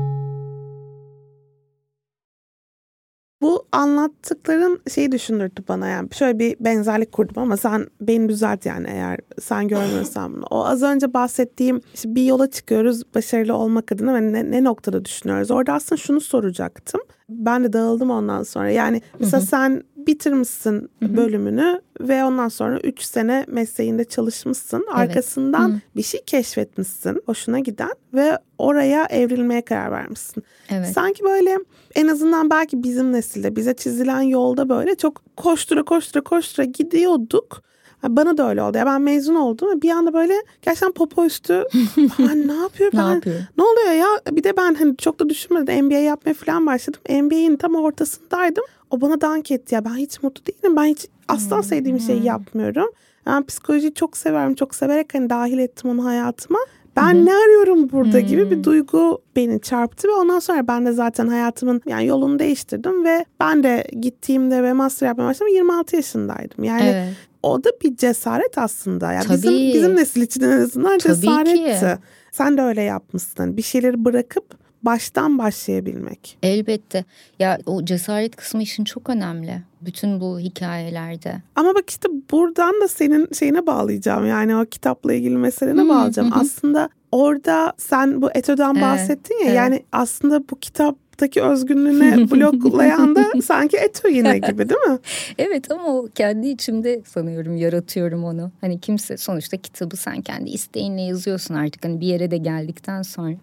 [3.41, 8.87] Bu anlattıkların şeyi düşündürdü bana yani şöyle bir benzerlik kurdum ama sen beni düzelt yani
[8.89, 10.45] eğer sen görmüyorsan bunu.
[10.49, 15.05] O az önce bahsettiğim işte bir yola çıkıyoruz başarılı olmak adına ve ne, ne noktada
[15.05, 15.51] düşünüyoruz.
[15.51, 17.01] Orada aslında şunu soracaktım.
[17.31, 18.69] Ben de dağıldım ondan sonra.
[18.69, 24.85] Yani mesela sen bitirmişsin bölümünü ve ondan sonra 3 sene mesleğinde çalışmışsın.
[24.87, 24.97] Evet.
[24.99, 25.79] Arkasından Hı-hı.
[25.95, 27.21] bir şey keşfetmişsin.
[27.25, 30.43] Hoşuna giden ve oraya evrilmeye karar vermişsin.
[30.69, 30.87] Evet.
[30.87, 31.57] Sanki böyle
[31.95, 37.70] en azından belki bizim nesilde bize çizilen yolda böyle çok koştura koştura koştura gidiyorduk.
[38.07, 38.77] Bana da öyle oldu.
[38.77, 41.63] Ya ben mezun oldum ve bir anda böyle gerçekten popo üstü
[42.19, 43.09] ben ne yapıyor ben?
[43.09, 43.39] ne, yapıyor?
[43.57, 44.35] ne oluyor ya?
[44.35, 45.85] Bir de ben hani çok da düşünmedim.
[45.85, 47.01] MBA yapmaya falan başladım.
[47.09, 48.63] MBA'nin tam ortasındaydım.
[48.89, 50.75] O bana dank etti ya ben hiç mutlu değilim.
[50.75, 51.63] Ben hiç asla hmm.
[51.63, 52.25] sevdiğim şeyi hmm.
[52.25, 52.91] yapmıyorum.
[53.25, 54.55] Ben psikolojiyi çok severim.
[54.55, 56.59] Çok severek hani dahil ettim onu hayatıma.
[56.95, 57.25] Ben Hı-hı.
[57.25, 58.19] ne arıyorum burada Hı-hı.
[58.19, 58.63] gibi bir hmm.
[58.63, 63.63] duygu beni çarptı ve ondan sonra ben de zaten hayatımın yani yolunu değiştirdim ve ben
[63.63, 66.63] de gittiğimde ve master yapmaya başladım 26 yaşındaydım.
[66.63, 67.13] Yani evet.
[67.43, 69.13] O da bir cesaret aslında.
[69.13, 69.37] Yani Tabii.
[69.37, 71.79] bizim bizim nesil için en azından Tabii cesaretti.
[71.79, 72.03] Ki.
[72.31, 73.57] Sen de öyle yapmışsın.
[73.57, 76.37] Bir şeyleri bırakıp baştan başlayabilmek.
[76.43, 77.05] Elbette.
[77.39, 79.61] Ya o cesaret kısmı işin çok önemli.
[79.81, 81.41] Bütün bu hikayelerde.
[81.55, 84.25] Ama bak işte buradan da senin şeyine bağlayacağım.
[84.25, 86.31] Yani o kitapla ilgili meselene bağlayacağım.
[86.33, 89.45] Aslında orada sen bu Eto'dan evet, bahsettin ya.
[89.45, 89.55] Evet.
[89.55, 94.99] Yani aslında bu kitap kitaptaki özgünlüğüne bloklayan da sanki Eto yine gibi değil mi?
[95.37, 98.51] evet ama o kendi içimde sanıyorum yaratıyorum onu.
[98.61, 103.35] Hani kimse sonuçta kitabı sen kendi isteğinle yazıyorsun artık hani bir yere de geldikten sonra.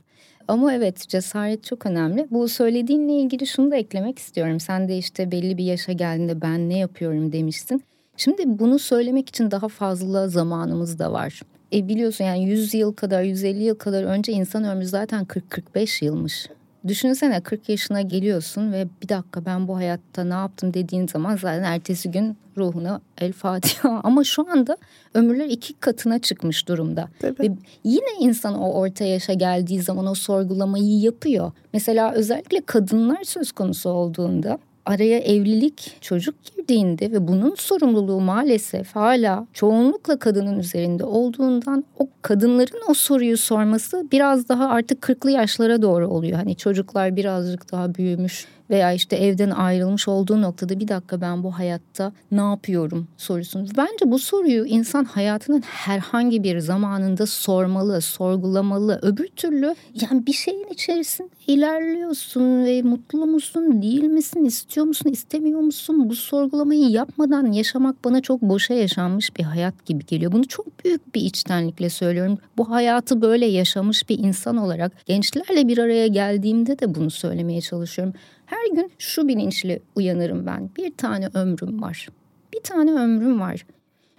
[0.48, 2.26] Ama evet cesaret çok önemli.
[2.30, 4.60] Bu söylediğinle ilgili şunu da eklemek istiyorum.
[4.60, 7.82] Sen de işte belli bir yaşa geldiğinde ben ne yapıyorum demiştin.
[8.16, 11.42] Şimdi bunu söylemek için daha fazla zamanımız da var.
[11.72, 15.26] E biliyorsun yani 100 yıl kadar 150 yıl kadar önce insan ömrü zaten
[15.74, 16.48] 40-45 yılmış.
[16.86, 21.62] Düşünsene 40 yaşına geliyorsun ve bir dakika ben bu hayatta ne yaptım dediğin zaman zaten
[21.62, 24.00] ertesi gün ruhuna el Fatiha.
[24.04, 24.76] Ama şu anda
[25.14, 27.08] ömürler iki katına çıkmış durumda.
[27.20, 27.40] Tabii.
[27.40, 31.52] Ve yine insan o orta yaşa geldiği zaman o sorgulamayı yapıyor.
[31.72, 34.58] Mesela özellikle kadınlar söz konusu olduğunda
[34.88, 42.80] araya evlilik, çocuk girdiğinde ve bunun sorumluluğu maalesef hala çoğunlukla kadının üzerinde olduğundan o kadınların
[42.88, 46.36] o soruyu sorması biraz daha artık kırklı yaşlara doğru oluyor.
[46.38, 51.58] Hani çocuklar birazcık daha büyümüş veya işte evden ayrılmış olduğu noktada bir dakika ben bu
[51.58, 53.66] hayatta ne yapıyorum sorusunu.
[53.76, 58.98] Bence bu soruyu insan hayatının herhangi bir zamanında sormalı, sorgulamalı.
[59.02, 65.60] Öbür türlü yani bir şeyin içerisinde ilerliyorsun ve mutlu musun, değil misin, istiyor musun, istemiyor
[65.60, 66.10] musun?
[66.10, 70.32] Bu sorgulamayı yapmadan yaşamak bana çok boşa yaşanmış bir hayat gibi geliyor.
[70.32, 72.38] Bunu çok büyük bir içtenlikle söylüyorum.
[72.56, 78.14] Bu hayatı böyle yaşamış bir insan olarak gençlerle bir araya geldiğimde de bunu söylemeye çalışıyorum.
[78.48, 80.70] Her gün şu bilinçle uyanırım ben.
[80.76, 82.08] Bir tane ömrüm var.
[82.54, 83.66] Bir tane ömrüm var.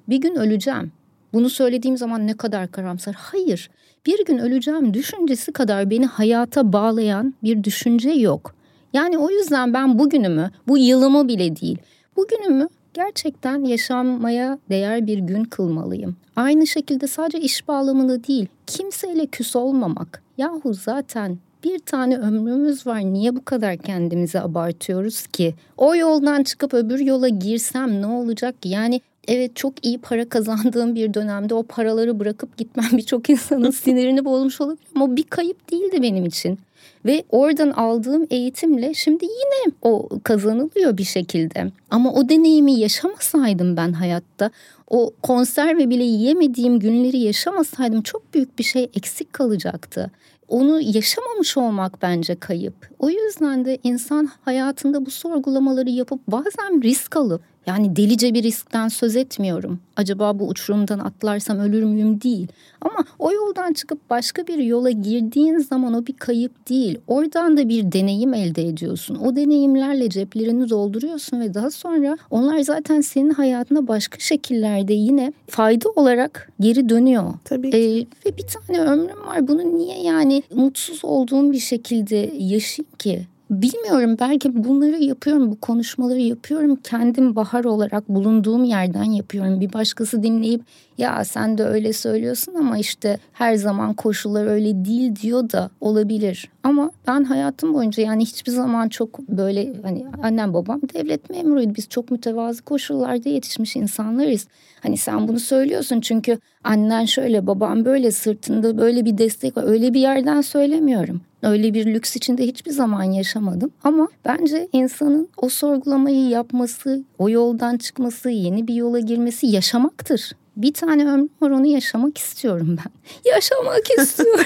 [0.10, 0.92] Bir gün öleceğim.
[1.34, 3.16] Bunu söylediğim zaman ne kadar karamsar.
[3.20, 3.70] Hayır.
[4.06, 8.56] Bir gün öleceğim düşüncesi kadar beni hayata bağlayan bir düşünce yok.
[8.94, 11.78] Yani o yüzden ben bugünümü, bu yılımı bile değil,
[12.16, 16.16] bugünümü gerçekten yaşanmaya değer bir gün kılmalıyım.
[16.36, 20.24] Aynı şekilde sadece iş bağlamında değil, kimseyle küs olmamak.
[20.38, 23.00] Yahu zaten bir tane ömrümüz var.
[23.00, 25.56] Niye bu kadar kendimizi abartıyoruz ki?
[25.78, 28.56] O yoldan çıkıp öbür yola girsem ne olacak?
[28.66, 34.26] Yani evet çok iyi para kazandığım bir dönemde o paraları bırakıp gitmem birçok insanın sinirini
[34.26, 36.60] bozmuş olabilir ama bir kayıp değildi benim için.
[37.06, 41.72] Ve oradan aldığım eğitimle şimdi yine o kazanılıyor bir şekilde.
[41.90, 44.52] Ama o deneyimi yaşamasaydım ben hayatta,
[44.88, 50.12] o konserve bile yiyemediğim günleri yaşamasaydım çok büyük bir şey eksik kalacaktı
[50.50, 52.90] onu yaşamamış olmak bence kayıp.
[53.00, 58.88] O yüzden de insan hayatında bu sorgulamaları yapıp bazen risk alıp yani delice bir riskten
[58.88, 59.80] söz etmiyorum.
[59.96, 62.48] Acaba bu uçurumdan atlarsam ölür müyüm değil.
[62.82, 66.98] Ama o yoldan çıkıp başka bir yola girdiğin zaman o bir kayıp değil.
[67.08, 69.16] Oradan da bir deneyim elde ediyorsun.
[69.16, 75.90] O deneyimlerle ceplerini dolduruyorsun ve daha sonra onlar zaten senin hayatına başka şekillerde yine fayda
[75.90, 77.34] olarak geri dönüyor.
[77.46, 77.78] Tabii ki.
[77.78, 79.48] Ee, ve bir tane ömrüm var.
[79.48, 83.28] Bunu niye yani mutsuz olduğum bir şekilde yaşayayım ki?
[83.50, 86.76] Bilmiyorum belki bunları yapıyorum, bu konuşmaları yapıyorum.
[86.76, 89.62] Kendim bahar olarak bulunduğum yerden yapıyorum.
[89.62, 90.62] Bir başkası dinleyip
[90.98, 96.50] ya sen de öyle söylüyorsun ama işte her zaman koşullar öyle değil diyor da olabilir.
[96.64, 101.76] Ama ben hayatım boyunca yani hiçbir zaman çok böyle hani annem babam devlet memuruydu.
[101.76, 104.48] Biz çok mütevazı koşullarda yetişmiş insanlarız.
[104.84, 109.64] Hani sen bunu söylüyorsun çünkü annen şöyle babam böyle sırtında böyle bir destek var.
[109.64, 111.22] Öyle bir yerden söylemiyorum.
[111.44, 113.72] Öyle bir lüks içinde hiçbir zaman yaşamadım.
[113.84, 120.32] Ama bence insanın o sorgulamayı yapması, o yoldan çıkması, yeni bir yola girmesi yaşamaktır.
[120.60, 122.92] Bir tane ömrüm var onu yaşamak istiyorum ben.
[123.32, 124.46] Yaşamak istiyorum.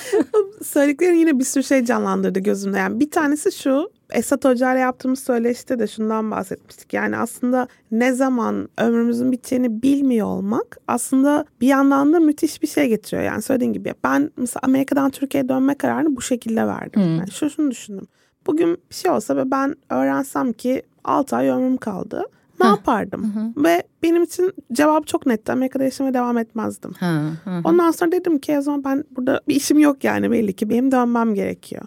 [0.64, 2.78] Söylediklerin yine bir sürü şey canlandırdı gözümde.
[2.78, 6.92] Yani bir tanesi şu Esat Hoca ile yaptığımız söyleşte de şundan bahsetmiştik.
[6.92, 12.88] Yani aslında ne zaman ömrümüzün biteceğini bilmiyor olmak aslında bir yandan da müthiş bir şey
[12.88, 13.22] getiriyor.
[13.22, 17.02] Yani söylediğin gibi ben mesela Amerika'dan Türkiye'ye dönme kararını bu şekilde verdim.
[17.02, 17.16] Hmm.
[17.16, 18.06] Yani şu şunu düşündüm.
[18.46, 22.24] Bugün bir şey olsa ve ben öğrensem ki 6 ay ömrüm kaldı
[22.62, 23.22] ne yapardım?
[23.22, 25.52] Hı Ve benim için cevap çok netti.
[25.52, 26.92] Amerika'da yaşamaya devam etmezdim.
[26.98, 27.06] Hı
[27.44, 27.60] hı.
[27.64, 30.92] Ondan sonra dedim ki o zaman ben burada bir işim yok yani belli ki benim
[30.92, 31.82] dönmem gerekiyor.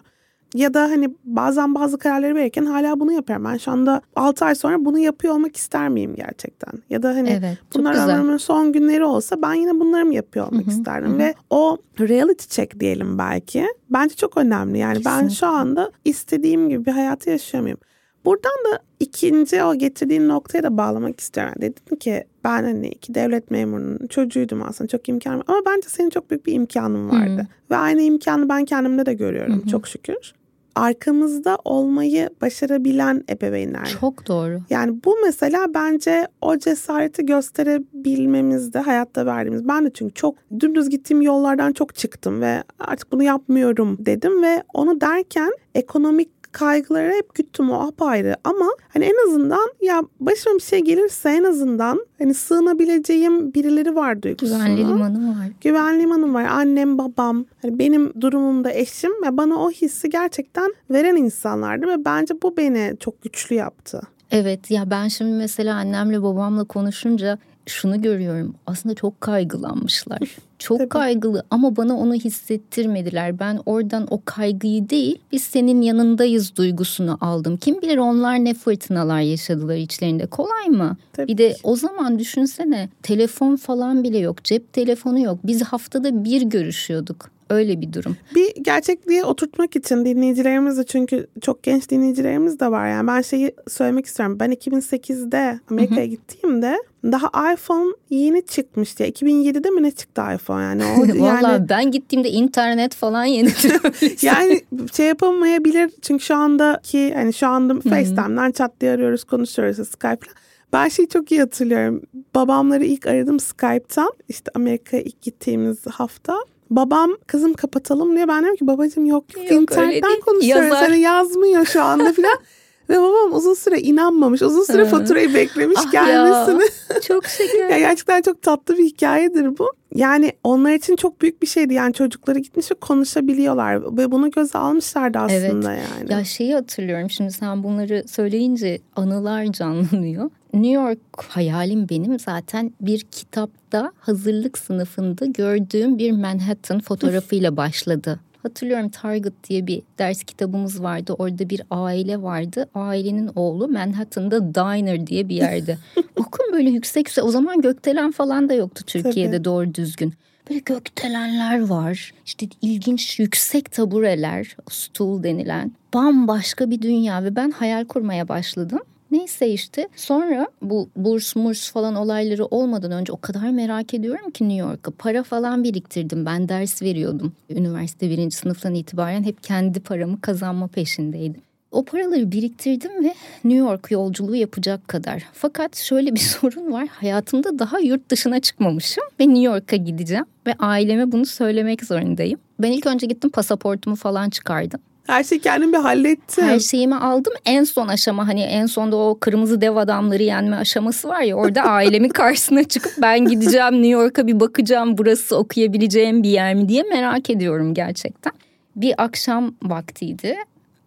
[0.54, 3.44] Ya da hani bazen bazı kararları verirken hala bunu yapıyorum.
[3.44, 6.72] Ben şu anda 6 ay sonra bunu yapıyor olmak ister miyim gerçekten?
[6.90, 10.62] Ya da hani evet, bunlar ömrümün son günleri olsa ben yine bunları mı yapıyor olmak
[10.62, 11.14] hı hı, isterdim?
[11.14, 11.18] Hı.
[11.18, 13.66] Ve o reality check diyelim belki.
[13.90, 14.78] Bence çok önemli.
[14.78, 15.22] Yani Kesinlikle.
[15.22, 17.78] ben şu anda istediğim gibi bir hayatı yaşıyor muyum?
[18.26, 21.52] Buradan da ikinci o getirdiğin noktaya da bağlamak istiyorum.
[21.56, 26.10] Yani dedin ki ben hani iki devlet memurunun çocuğuydum aslında çok imkanım ama bence senin
[26.10, 27.40] çok büyük bir imkanın vardı.
[27.40, 27.46] Hı.
[27.70, 29.68] Ve aynı imkanı ben kendimde de görüyorum Hı.
[29.68, 30.34] çok şükür
[30.76, 33.96] arkamızda olmayı başarabilen ebeveynler.
[34.00, 34.60] Çok doğru.
[34.70, 39.68] Yani bu mesela bence o cesareti gösterebilmemizde hayatta verdiğimiz.
[39.68, 44.62] Ben de çünkü çok dümdüz gittiğim yollardan çok çıktım ve artık bunu yapmıyorum dedim ve
[44.74, 50.62] onu derken ekonomik kaygıları hep güttüm o apayrı ama hani en azından ya başıma bir
[50.62, 54.58] şey gelirse en azından hani sığınabileceğim birileri var duygusuna.
[54.58, 55.48] Güvenli limanım var.
[55.60, 56.44] Güvenli limanım var.
[56.44, 62.34] Annem, babam, hani benim durumumda eşim ve bana o hissi gerçekten veren insanlardı ve bence
[62.42, 64.00] bu beni çok güçlü yaptı.
[64.30, 68.54] Evet ya ben şimdi mesela annemle babamla konuşunca şunu görüyorum.
[68.66, 70.18] Aslında çok kaygılanmışlar.
[70.58, 70.88] Çok Tabii.
[70.88, 73.38] kaygılı ama bana onu hissettirmediler.
[73.38, 77.56] Ben oradan o kaygıyı değil, biz senin yanındayız duygusunu aldım.
[77.56, 80.26] Kim bilir onlar ne fırtınalar yaşadılar içlerinde.
[80.26, 80.96] Kolay mı?
[81.12, 81.28] Tabii.
[81.28, 84.44] Bir de o zaman düşünsene telefon falan bile yok.
[84.44, 85.38] Cep telefonu yok.
[85.44, 87.35] Biz haftada bir görüşüyorduk.
[87.50, 88.16] Öyle bir durum.
[88.34, 92.88] Bir gerçekliğe oturtmak için dinleyicilerimiz de çünkü çok genç dinleyicilerimiz de var.
[92.88, 94.40] Yani ben şeyi söylemek istiyorum.
[94.40, 99.04] Ben 2008'de Amerika'ya gittiğimde daha iPhone yeni çıkmıştı.
[99.04, 100.84] 2007'de mi ne çıktı iPhone yani?
[100.84, 103.48] O, Vallahi yani, ben gittiğimde internet falan yeni
[104.22, 104.60] yani
[104.92, 110.32] şey yapamayabilir çünkü şu andaki hani şu anda FaceTime'dan chat diye arıyoruz konuşuyoruz Skype'la.
[110.72, 112.02] Ben şeyi çok iyi hatırlıyorum.
[112.34, 114.12] Babamları ilk aradım Skype'tan.
[114.28, 116.36] İşte Amerika'ya ilk gittiğimiz hafta.
[116.70, 120.64] Babam kızım kapatalım diye ben dedim ki babacığım yok yok, yok internetten konuşuyoruz.
[120.64, 120.88] Yazar.
[120.88, 122.38] Hani yazmıyor şu anda falan.
[122.88, 124.42] Ve babam uzun süre inanmamış.
[124.42, 126.62] Uzun süre faturayı beklemiş ah gelmesini.
[126.94, 127.70] Ya, çok şeker.
[127.70, 129.72] ya gerçekten çok tatlı bir hikayedir bu.
[129.94, 131.74] Yani onlar için çok büyük bir şeydi.
[131.74, 133.96] Yani çocukları gitmiş ve konuşabiliyorlar.
[133.96, 135.84] Ve bunu göze almışlardı aslında evet.
[136.00, 136.12] yani.
[136.12, 140.30] Ya şeyi hatırlıyorum şimdi sen bunları söyleyince anılar canlanıyor.
[140.54, 148.20] New York hayalim benim zaten bir kitapta hazırlık sınıfında gördüğüm bir Manhattan fotoğrafıyla başladı.
[148.46, 151.12] Hatırlıyorum Target diye bir ders kitabımız vardı.
[151.18, 152.68] Orada bir aile vardı.
[152.74, 155.78] Ailenin oğlu Manhattan'da Diner diye bir yerde.
[156.18, 159.44] Bakın böyle yüksekse o zaman gökdelen falan da yoktu Türkiye'de Tabii.
[159.44, 160.14] doğru düzgün.
[160.50, 162.12] Böyle gökdelenler var.
[162.26, 165.72] İşte ilginç yüksek tabureler, stool denilen.
[165.94, 168.80] Bambaşka bir dünya ve ben hayal kurmaya başladım.
[169.10, 174.48] Neyse işte sonra bu burs murs falan olayları olmadan önce o kadar merak ediyorum ki
[174.48, 174.90] New York'a.
[174.90, 177.32] Para falan biriktirdim ben ders veriyordum.
[177.50, 181.42] Üniversite birinci sınıftan itibaren hep kendi paramı kazanma peşindeydim.
[181.70, 185.22] O paraları biriktirdim ve New York yolculuğu yapacak kadar.
[185.32, 186.88] Fakat şöyle bir sorun var.
[186.88, 192.40] Hayatımda daha yurt dışına çıkmamışım ve New York'a gideceğim ve aileme bunu söylemek zorundayım.
[192.58, 194.80] Ben ilk önce gittim pasaportumu falan çıkardım.
[195.06, 196.44] Her şeyi kendim bir hallettim.
[196.44, 197.32] Her şeyimi aldım.
[197.44, 201.62] En son aşama hani en sonda o kırmızı dev adamları yenme aşaması var ya orada
[201.62, 206.82] ailemin karşısına çıkıp ben gideceğim New York'a bir bakacağım burası okuyabileceğim bir yer mi diye
[206.82, 208.32] merak ediyorum gerçekten.
[208.76, 210.36] Bir akşam vaktiydi.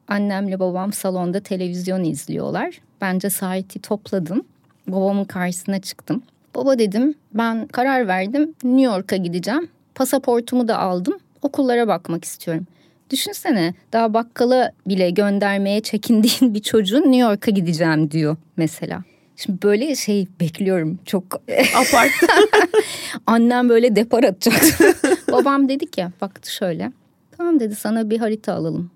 [0.07, 2.81] Annemle babam salonda televizyon izliyorlar.
[3.01, 4.45] Ben cesareti topladım.
[4.87, 6.23] Babamın karşısına çıktım.
[6.55, 9.69] Baba dedim ben karar verdim New York'a gideceğim.
[9.95, 11.17] Pasaportumu da aldım.
[11.41, 12.67] Okullara bakmak istiyorum.
[13.09, 19.03] Düşünsene daha bakkala bile göndermeye çekindiğin bir çocuğun New York'a gideceğim diyor mesela.
[19.35, 21.23] Şimdi böyle şey bekliyorum çok
[21.75, 22.11] apart.
[23.27, 24.61] Annem böyle depar atacak.
[25.31, 26.91] Babam dedi ki baktı şöyle.
[27.37, 28.91] Tamam dedi sana bir harita alalım.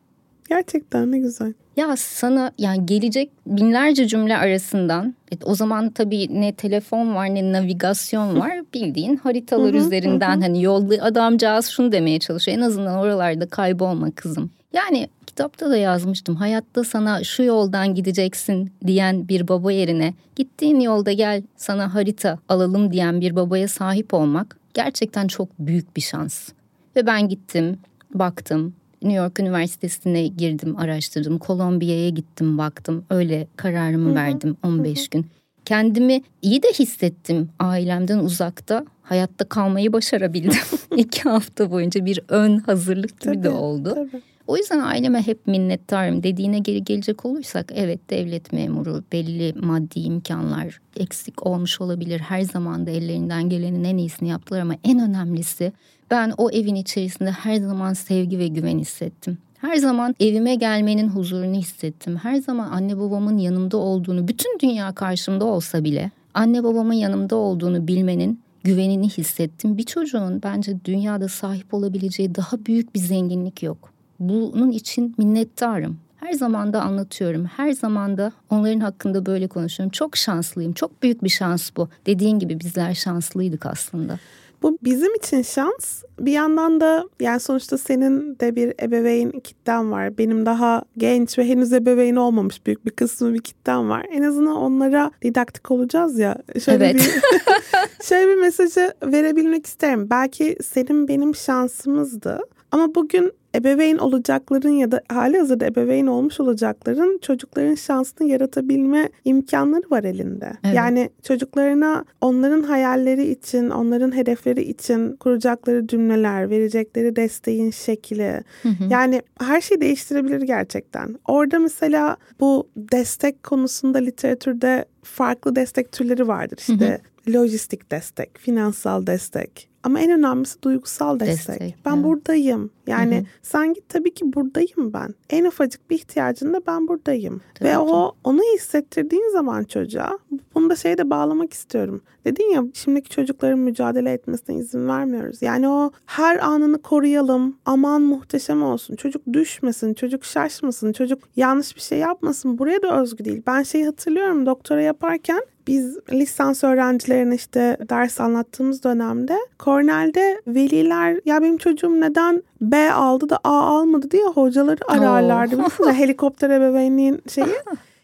[0.49, 1.53] Gerçekten ne güzel.
[1.77, 8.39] Ya sana yani gelecek binlerce cümle arasından o zaman tabii ne telefon var ne navigasyon
[8.39, 14.51] var bildiğin haritalar üzerinden hani yolda adamcağız şunu demeye çalışıyor en azından oralarda kaybolma kızım.
[14.73, 21.11] Yani kitapta da yazmıştım hayatta sana şu yoldan gideceksin diyen bir baba yerine gittiğin yolda
[21.11, 26.49] gel sana harita alalım diyen bir babaya sahip olmak gerçekten çok büyük bir şans.
[26.95, 27.77] Ve ben gittim
[28.13, 28.73] baktım
[29.03, 31.37] New York Üniversitesi'ne girdim, araştırdım.
[31.37, 33.05] Kolombiya'ya gittim, baktım.
[33.09, 34.15] Öyle kararımı Hı-hı.
[34.15, 35.07] verdim 15 Hı-hı.
[35.11, 35.25] gün.
[35.65, 38.85] Kendimi iyi de hissettim ailemden uzakta.
[39.01, 40.59] Hayatta kalmayı başarabildim.
[40.97, 43.95] İki hafta boyunca bir ön hazırlık gibi tabii, de oldu.
[43.95, 44.21] Tabii.
[44.47, 46.23] O yüzden aileme hep minnettarım.
[46.23, 52.19] Dediğine geri gelecek olursak evet devlet memuru belli maddi imkanlar eksik olmuş olabilir.
[52.19, 55.73] Her zaman da ellerinden gelenin en iyisini yaptılar ama en önemlisi
[56.13, 59.37] ben o evin içerisinde her zaman sevgi ve güven hissettim.
[59.57, 62.17] Her zaman evime gelmenin huzurunu hissettim.
[62.17, 67.87] Her zaman anne babamın yanımda olduğunu, bütün dünya karşımda olsa bile anne babamın yanımda olduğunu
[67.87, 69.77] bilmenin güvenini hissettim.
[69.77, 73.93] Bir çocuğun bence dünyada sahip olabileceği daha büyük bir zenginlik yok.
[74.19, 75.97] Bunun için minnettarım.
[76.15, 77.45] Her zaman da anlatıyorum.
[77.45, 79.91] Her zaman da onların hakkında böyle konuşuyorum.
[79.91, 80.73] Çok şanslıyım.
[80.73, 81.89] Çok büyük bir şans bu.
[82.05, 84.19] Dediğin gibi bizler şanslıydık aslında.
[84.63, 86.03] Bu bizim için şans.
[86.19, 90.17] Bir yandan da yani sonuçta senin de bir ebeveyn kitlen var.
[90.17, 94.05] Benim daha genç ve henüz ebeveyn olmamış büyük bir kısmı bir kitlen var.
[94.11, 96.37] En azından onlara didaktik olacağız ya.
[96.65, 96.95] Şöyle evet.
[96.95, 100.09] bir, şöyle bir mesajı verebilmek isterim.
[100.09, 102.39] Belki senin benim şansımızdı.
[102.71, 109.89] Ama bugün ebeveyn olacakların ya da hali hazırda ebeveyn olmuş olacakların çocukların şansını yaratabilme imkanları
[109.91, 110.51] var elinde.
[110.63, 110.75] Evet.
[110.75, 118.43] Yani çocuklarına onların hayalleri için, onların hedefleri için kuracakları cümleler, verecekleri desteğin şekli.
[118.63, 118.83] Hı hı.
[118.89, 121.15] Yani her şeyi değiştirebilir gerçekten.
[121.27, 126.57] Orada mesela bu destek konusunda literatürde farklı destek türleri vardır.
[126.57, 127.37] İşte hı hı.
[127.37, 131.59] lojistik destek, finansal destek, ama en önemlisi duygusal destek.
[131.59, 132.03] destek ben evet.
[132.03, 132.69] buradayım.
[132.87, 133.25] Yani Hı-hı.
[133.41, 135.15] sen git tabii ki buradayım ben.
[135.29, 137.41] En ufacık bir ihtiyacında ben buradayım.
[137.55, 137.79] Tabii Ve ki.
[137.79, 140.19] o onu hissettirdiğin zaman çocuğa
[140.55, 142.01] bunu da şeye de bağlamak istiyorum.
[142.25, 145.41] Dedin ya şimdiki çocukların mücadele etmesine izin vermiyoruz.
[145.41, 147.57] Yani o her anını koruyalım.
[147.65, 148.95] Aman muhteşem olsun.
[148.95, 152.57] Çocuk düşmesin, çocuk şaşmasın, çocuk yanlış bir şey yapmasın.
[152.57, 153.41] Buraya da özgü değil.
[153.47, 161.41] Ben şeyi hatırlıyorum doktora yaparken biz lisans öğrencilerine işte ders anlattığımız dönemde Cornell'de veliler ya
[161.41, 165.57] benim çocuğum neden B aldı da A almadı diye hocaları ararlardı.
[165.57, 165.93] Oh.
[165.93, 167.47] helikopter ebeveynliğin şeyi.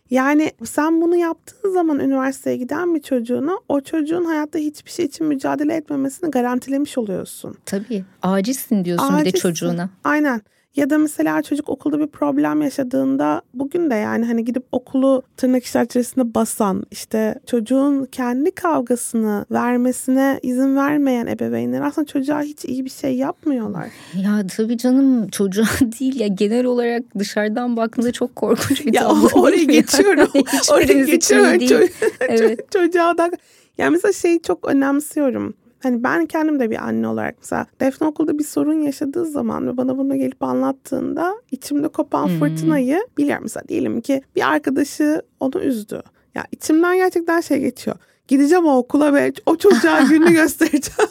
[0.09, 5.27] Yani sen bunu yaptığın zaman üniversiteye giden bir çocuğuna o çocuğun hayatta hiçbir şey için
[5.27, 7.55] mücadele etmemesini garantilemiş oluyorsun.
[7.65, 8.03] Tabii.
[8.21, 9.25] Acizsin diyorsun Acizsin.
[9.25, 9.89] bir de çocuğuna.
[10.03, 10.41] Aynen.
[10.75, 15.65] Ya da mesela çocuk okulda bir problem yaşadığında bugün de yani hani gidip okulu tırnak
[15.65, 22.89] içerisinde basan işte çocuğun kendi kavgasını vermesine izin vermeyen ebeveynler aslında çocuğa hiç iyi bir
[22.89, 23.87] şey yapmıyorlar.
[24.23, 25.65] Ya tabii canım çocuğa
[25.99, 29.27] değil ya genel olarak dışarıdan baktığında çok korkunç bir tablo.
[29.27, 30.29] Ya oraya geçiyorum.
[30.71, 31.87] oraya geçiyorum.
[32.19, 32.71] evet.
[32.71, 33.31] Çocuğa da
[33.77, 35.53] yani mesela şeyi çok önemsiyorum.
[35.83, 39.77] Hani ben kendim de bir anne olarak mesela Defne okulda bir sorun yaşadığı zaman ve
[39.77, 42.39] bana bunu gelip anlattığında içimde kopan hmm.
[42.39, 43.43] fırtınayı biliyorum.
[43.43, 46.01] Mesela diyelim ki bir arkadaşı onu üzdü.
[46.35, 47.97] Ya içimden gerçekten şey geçiyor.
[48.27, 51.09] Gideceğim o okula ve o çocuğa gününü göstereceğim.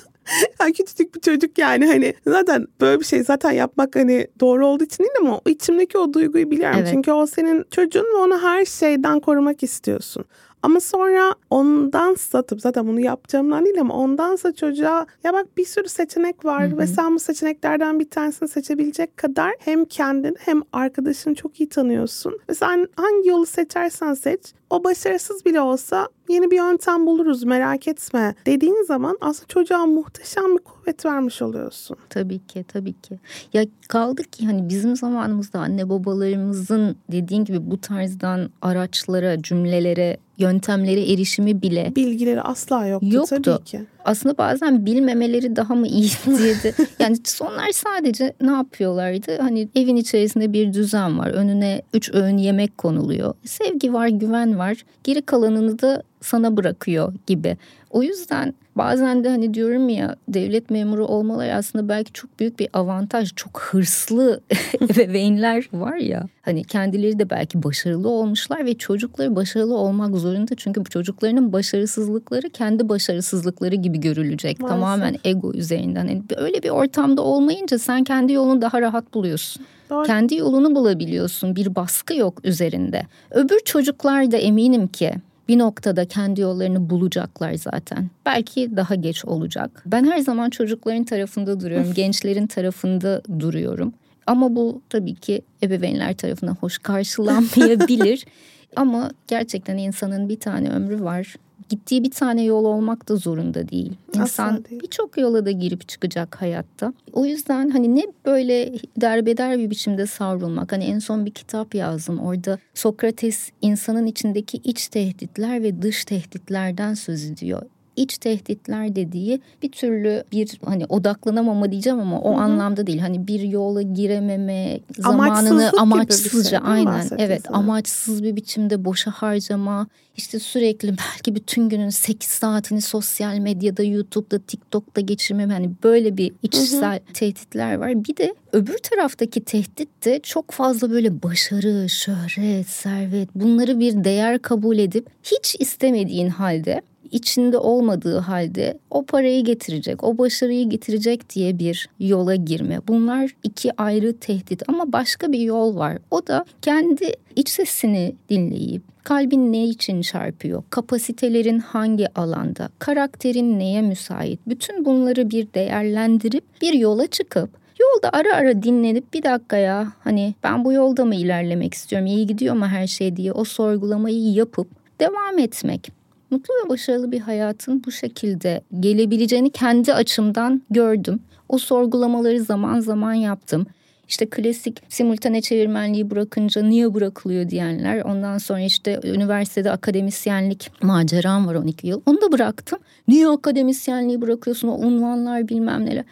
[0.61, 4.85] yani küçücük bir çocuk yani hani zaten böyle bir şey zaten yapmak hani doğru olduğu
[4.85, 6.79] için değil ama o içimdeki o duyguyu biliyorum.
[6.79, 6.89] Evet.
[6.93, 10.25] Çünkü o senin çocuğun ve onu her şeyden korumak istiyorsun.
[10.63, 15.89] Ama sonra ondansa tabii zaten bunu yapacağımdan değil ama ondansa çocuğa ya bak bir sürü
[15.89, 16.79] seçenek var Hı hı.
[16.79, 22.39] ve sen bu seçeneklerden bir tanesini seçebilecek kadar hem kendin hem arkadaşını çok iyi tanıyorsun.
[22.51, 24.41] Ve sen hangi yolu seçersen seç
[24.71, 30.57] o başarısız bile olsa yeni bir yöntem buluruz merak etme dediğin zaman aslında çocuğa muhteşem
[30.59, 31.97] bir kuvvet vermiş oluyorsun.
[32.11, 33.19] Tabii ki tabii ki.
[33.53, 41.13] Ya kaldı ki hani bizim zamanımızda anne babalarımızın dediğin gibi bu tarzdan araçlara, cümlelere, yöntemlere
[41.13, 43.43] erişimi bile Bilgileri asla yoktu, Yoktu.
[43.43, 43.81] tabii ki.
[44.09, 46.55] Aslında bazen bilmemeleri daha mı iyi diye
[46.99, 49.39] yani onlar sadece ne yapıyorlardı?
[49.41, 51.29] Hani evin içerisinde bir düzen var.
[51.29, 53.35] Önüne üç öğün yemek konuluyor.
[53.45, 54.77] Sevgi var, güven var.
[55.05, 57.57] Geri kalanını da sana bırakıyor gibi.
[57.91, 62.69] O yüzden bazen de hani diyorum ya devlet memuru olmaları aslında belki çok büyük bir
[62.73, 63.35] avantaj.
[63.37, 64.41] Çok hırslı
[64.83, 66.29] ebeveynler var ya.
[66.43, 70.55] Hani kendileri de belki başarılı olmuşlar ve çocukları başarılı olmak zorunda.
[70.57, 74.61] Çünkü bu çocuklarının başarısızlıkları kendi başarısızlıkları gibi görülecek.
[74.61, 74.81] Maalesef.
[74.81, 76.07] Tamamen ego üzerinden.
[76.07, 79.67] Yani öyle bir ortamda olmayınca sen kendi yolunu daha rahat buluyorsun.
[79.91, 80.07] Doğru.
[80.07, 81.57] Kendi yolunu bulabiliyorsun.
[81.57, 83.03] Bir baskı yok üzerinde.
[83.31, 85.13] Öbür çocuklar da eminim ki
[85.49, 88.11] bir noktada kendi yollarını bulacaklar zaten.
[88.27, 89.83] Belki daha geç olacak.
[89.87, 93.93] Ben her zaman çocukların tarafında duruyorum, gençlerin tarafında duruyorum.
[94.27, 98.27] Ama bu tabii ki ebeveynler tarafından hoş karşılanmayabilir.
[98.77, 101.35] Ama gerçekten insanın bir tane ömrü var.
[101.69, 103.93] Gittiği bir tane yol olmak da zorunda değil.
[104.15, 106.93] İnsan birçok yola da girip çıkacak hayatta.
[107.13, 110.73] O yüzden hani ne böyle derbeder bir biçimde savrulmak.
[110.73, 112.19] Hani en son bir kitap yazdım.
[112.19, 117.63] Orada Sokrates insanın içindeki iç tehditler ve dış tehditlerden söz ediyor.
[117.99, 122.99] İç tehditler dediği bir türlü bir hani odaklanamama diyeceğim ama o anlamda değil.
[122.99, 129.87] Hani bir yola girememe, zamanını amaçsızca şey, aynen evet amaçsız bir biçimde boşa harcama
[130.17, 136.33] işte sürekli belki bütün günün 8 saatini sosyal medyada YouTube'da TikTok'ta geçirmem hani böyle bir
[136.43, 138.05] içsel tehditler var.
[138.05, 144.39] Bir de öbür taraftaki tehdit de çok fazla böyle başarı, şöhret, servet bunları bir değer
[144.39, 146.83] kabul edip hiç istemediğin halde
[147.13, 152.81] içinde olmadığı halde o parayı getirecek, o başarıyı getirecek diye bir yola girme.
[152.89, 155.99] Bunlar iki ayrı tehdit ama başka bir yol var.
[156.11, 163.83] O da kendi iç sesini dinleyip kalbin ne için çarpıyor, kapasitelerin hangi alanda, karakterin neye
[163.83, 167.51] müsait, bütün bunları bir değerlendirip bir yola çıkıp
[167.81, 172.27] Yolda ara ara dinlenip bir dakika ya hani ben bu yolda mı ilerlemek istiyorum iyi
[172.27, 174.69] gidiyor mu her şey diye o sorgulamayı yapıp
[175.01, 175.98] devam etmek.
[176.31, 181.21] Mutlu ve başarılı bir hayatın bu şekilde gelebileceğini kendi açımdan gördüm.
[181.49, 183.67] O sorgulamaları zaman zaman yaptım.
[184.09, 188.01] İşte klasik simultane çevirmenliği bırakınca niye bırakılıyor diyenler.
[188.01, 192.01] Ondan sonra işte üniversitede akademisyenlik maceram var 12 yıl.
[192.07, 192.79] Onu da bıraktım.
[193.09, 196.05] Niye akademisyenliği bırakıyorsun o unvanlar bilmem neler.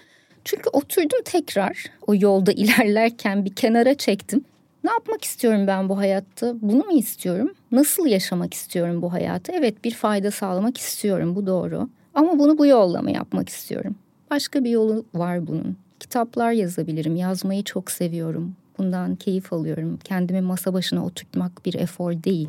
[0.44, 4.44] Çünkü oturdum tekrar o yolda ilerlerken bir kenara çektim.
[4.86, 6.54] Ne yapmak istiyorum ben bu hayatta?
[6.62, 7.52] Bunu mu istiyorum?
[7.72, 9.52] Nasıl yaşamak istiyorum bu hayatı?
[9.52, 11.88] Evet bir fayda sağlamak istiyorum bu doğru.
[12.14, 13.94] Ama bunu bu yolla mı yapmak istiyorum?
[14.30, 15.76] Başka bir yolu var bunun.
[16.00, 17.16] Kitaplar yazabilirim.
[17.16, 18.56] Yazmayı çok seviyorum.
[18.78, 19.98] Bundan keyif alıyorum.
[20.04, 22.48] Kendimi masa başına oturtmak bir efor değil.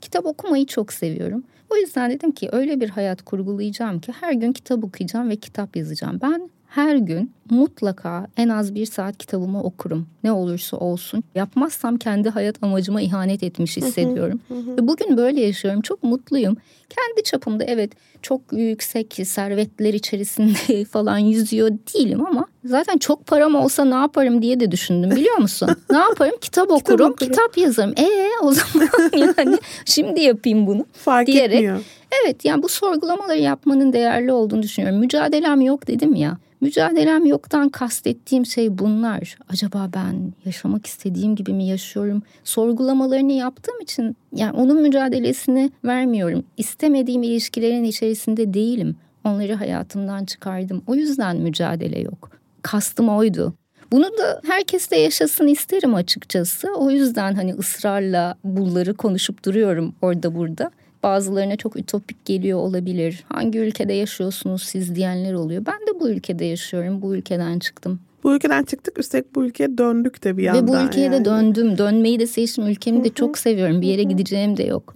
[0.00, 1.44] Kitap okumayı çok seviyorum.
[1.70, 5.76] O yüzden dedim ki öyle bir hayat kurgulayacağım ki her gün kitap okuyacağım ve kitap
[5.76, 6.18] yazacağım.
[6.22, 10.06] Ben her gün mutlaka en az bir saat kitabımı okurum.
[10.24, 11.24] Ne olursa olsun.
[11.34, 14.40] Yapmazsam kendi hayat amacıma ihanet etmiş hissediyorum.
[14.50, 15.80] Ve bugün böyle yaşıyorum.
[15.80, 16.56] Çok mutluyum.
[16.88, 23.84] Kendi çapımda evet çok yüksek servetler içerisinde falan yüzüyor değilim ama zaten çok param olsa
[23.84, 25.68] ne yaparım diye de düşündüm biliyor musun?
[25.90, 26.34] ne yaparım?
[26.40, 27.30] Kitap okurum, okurum.
[27.30, 27.94] kitap yazarım.
[27.96, 28.08] E
[28.42, 28.88] o zaman
[29.38, 31.80] yani şimdi yapayım bunu Fark diyerek etmiyor.
[32.22, 35.00] Evet yani bu sorgulamaları yapmanın değerli olduğunu düşünüyorum.
[35.00, 36.38] Mücadelem yok dedim ya.
[36.60, 39.38] Mücadelem yoktan kastettiğim şey bunlar.
[39.48, 42.22] Acaba ben yaşamak istediğim gibi mi yaşıyorum?
[42.44, 46.44] Sorgulamalarını yaptığım için yani onun mücadelesini vermiyorum.
[46.56, 48.96] İstemediğim ilişkilerin içerisinde değilim.
[49.24, 50.82] Onları hayatımdan çıkardım.
[50.86, 52.30] O yüzden mücadele yok.
[52.62, 53.54] Kastım oydu.
[53.92, 56.68] Bunu da herkes de yaşasın isterim açıkçası.
[56.76, 60.70] O yüzden hani ısrarla bunları konuşup duruyorum orada burada.
[61.02, 63.24] Bazılarına çok ütopik geliyor olabilir.
[63.28, 65.66] Hangi ülkede yaşıyorsunuz siz diyenler oluyor.
[65.66, 67.02] Ben de bu ülkede yaşıyorum.
[67.02, 68.00] Bu ülkeden çıktım.
[68.24, 70.64] Bu ülkeden çıktık üstelik bu ülkeye döndük de bir yandan.
[70.64, 71.20] Ve bu ülkeye yani.
[71.20, 71.78] de döndüm.
[71.78, 72.66] Dönmeyi de seçtim.
[72.66, 73.80] Ülkemi de çok seviyorum.
[73.82, 74.94] Bir yere gideceğim de yok.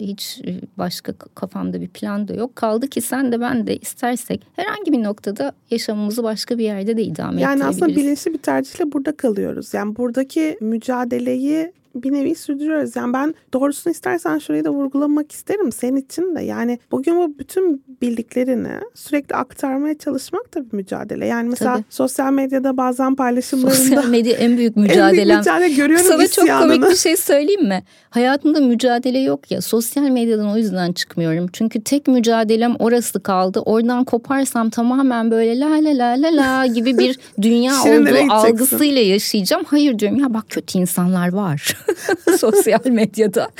[0.00, 2.56] Hiç e, başka kafamda bir plan da yok.
[2.56, 7.02] Kaldı ki sen de ben de istersek herhangi bir noktada yaşamımızı başka bir yerde de
[7.02, 7.82] idame Yani ettirebiliriz.
[7.82, 9.74] aslında bilinçli bir tercihle burada kalıyoruz.
[9.74, 12.96] Yani buradaki mücadeleyi bir nevi sürdürüyoruz.
[12.96, 16.42] Yani ben doğrusunu istersen şurayı da vurgulamak isterim senin için de.
[16.42, 21.26] Yani bugün bu bütün bildiklerini sürekli aktarmaya çalışmak da bir mücadele.
[21.26, 21.84] Yani mesela Tabii.
[21.90, 25.38] sosyal medyada bazen paylaşımlarında Sosyal medya en büyük en büyük mücadelem.
[25.38, 26.72] mücadele görüyorum Sana çok isyanını.
[26.74, 27.82] komik bir şey söyleyeyim mi?
[28.10, 29.60] Hayatımda mücadele yok ya.
[29.60, 31.46] Sosyal medyadan o yüzden çıkmıyorum.
[31.52, 33.60] Çünkü tek mücadelem orası kaldı.
[33.60, 39.64] Oradan koparsam tamamen böyle la la la la la gibi bir dünya olduğu algısıyla yaşayacağım.
[39.66, 41.76] Hayır diyorum ya bak kötü insanlar var.
[42.38, 43.50] Sosyal medyada.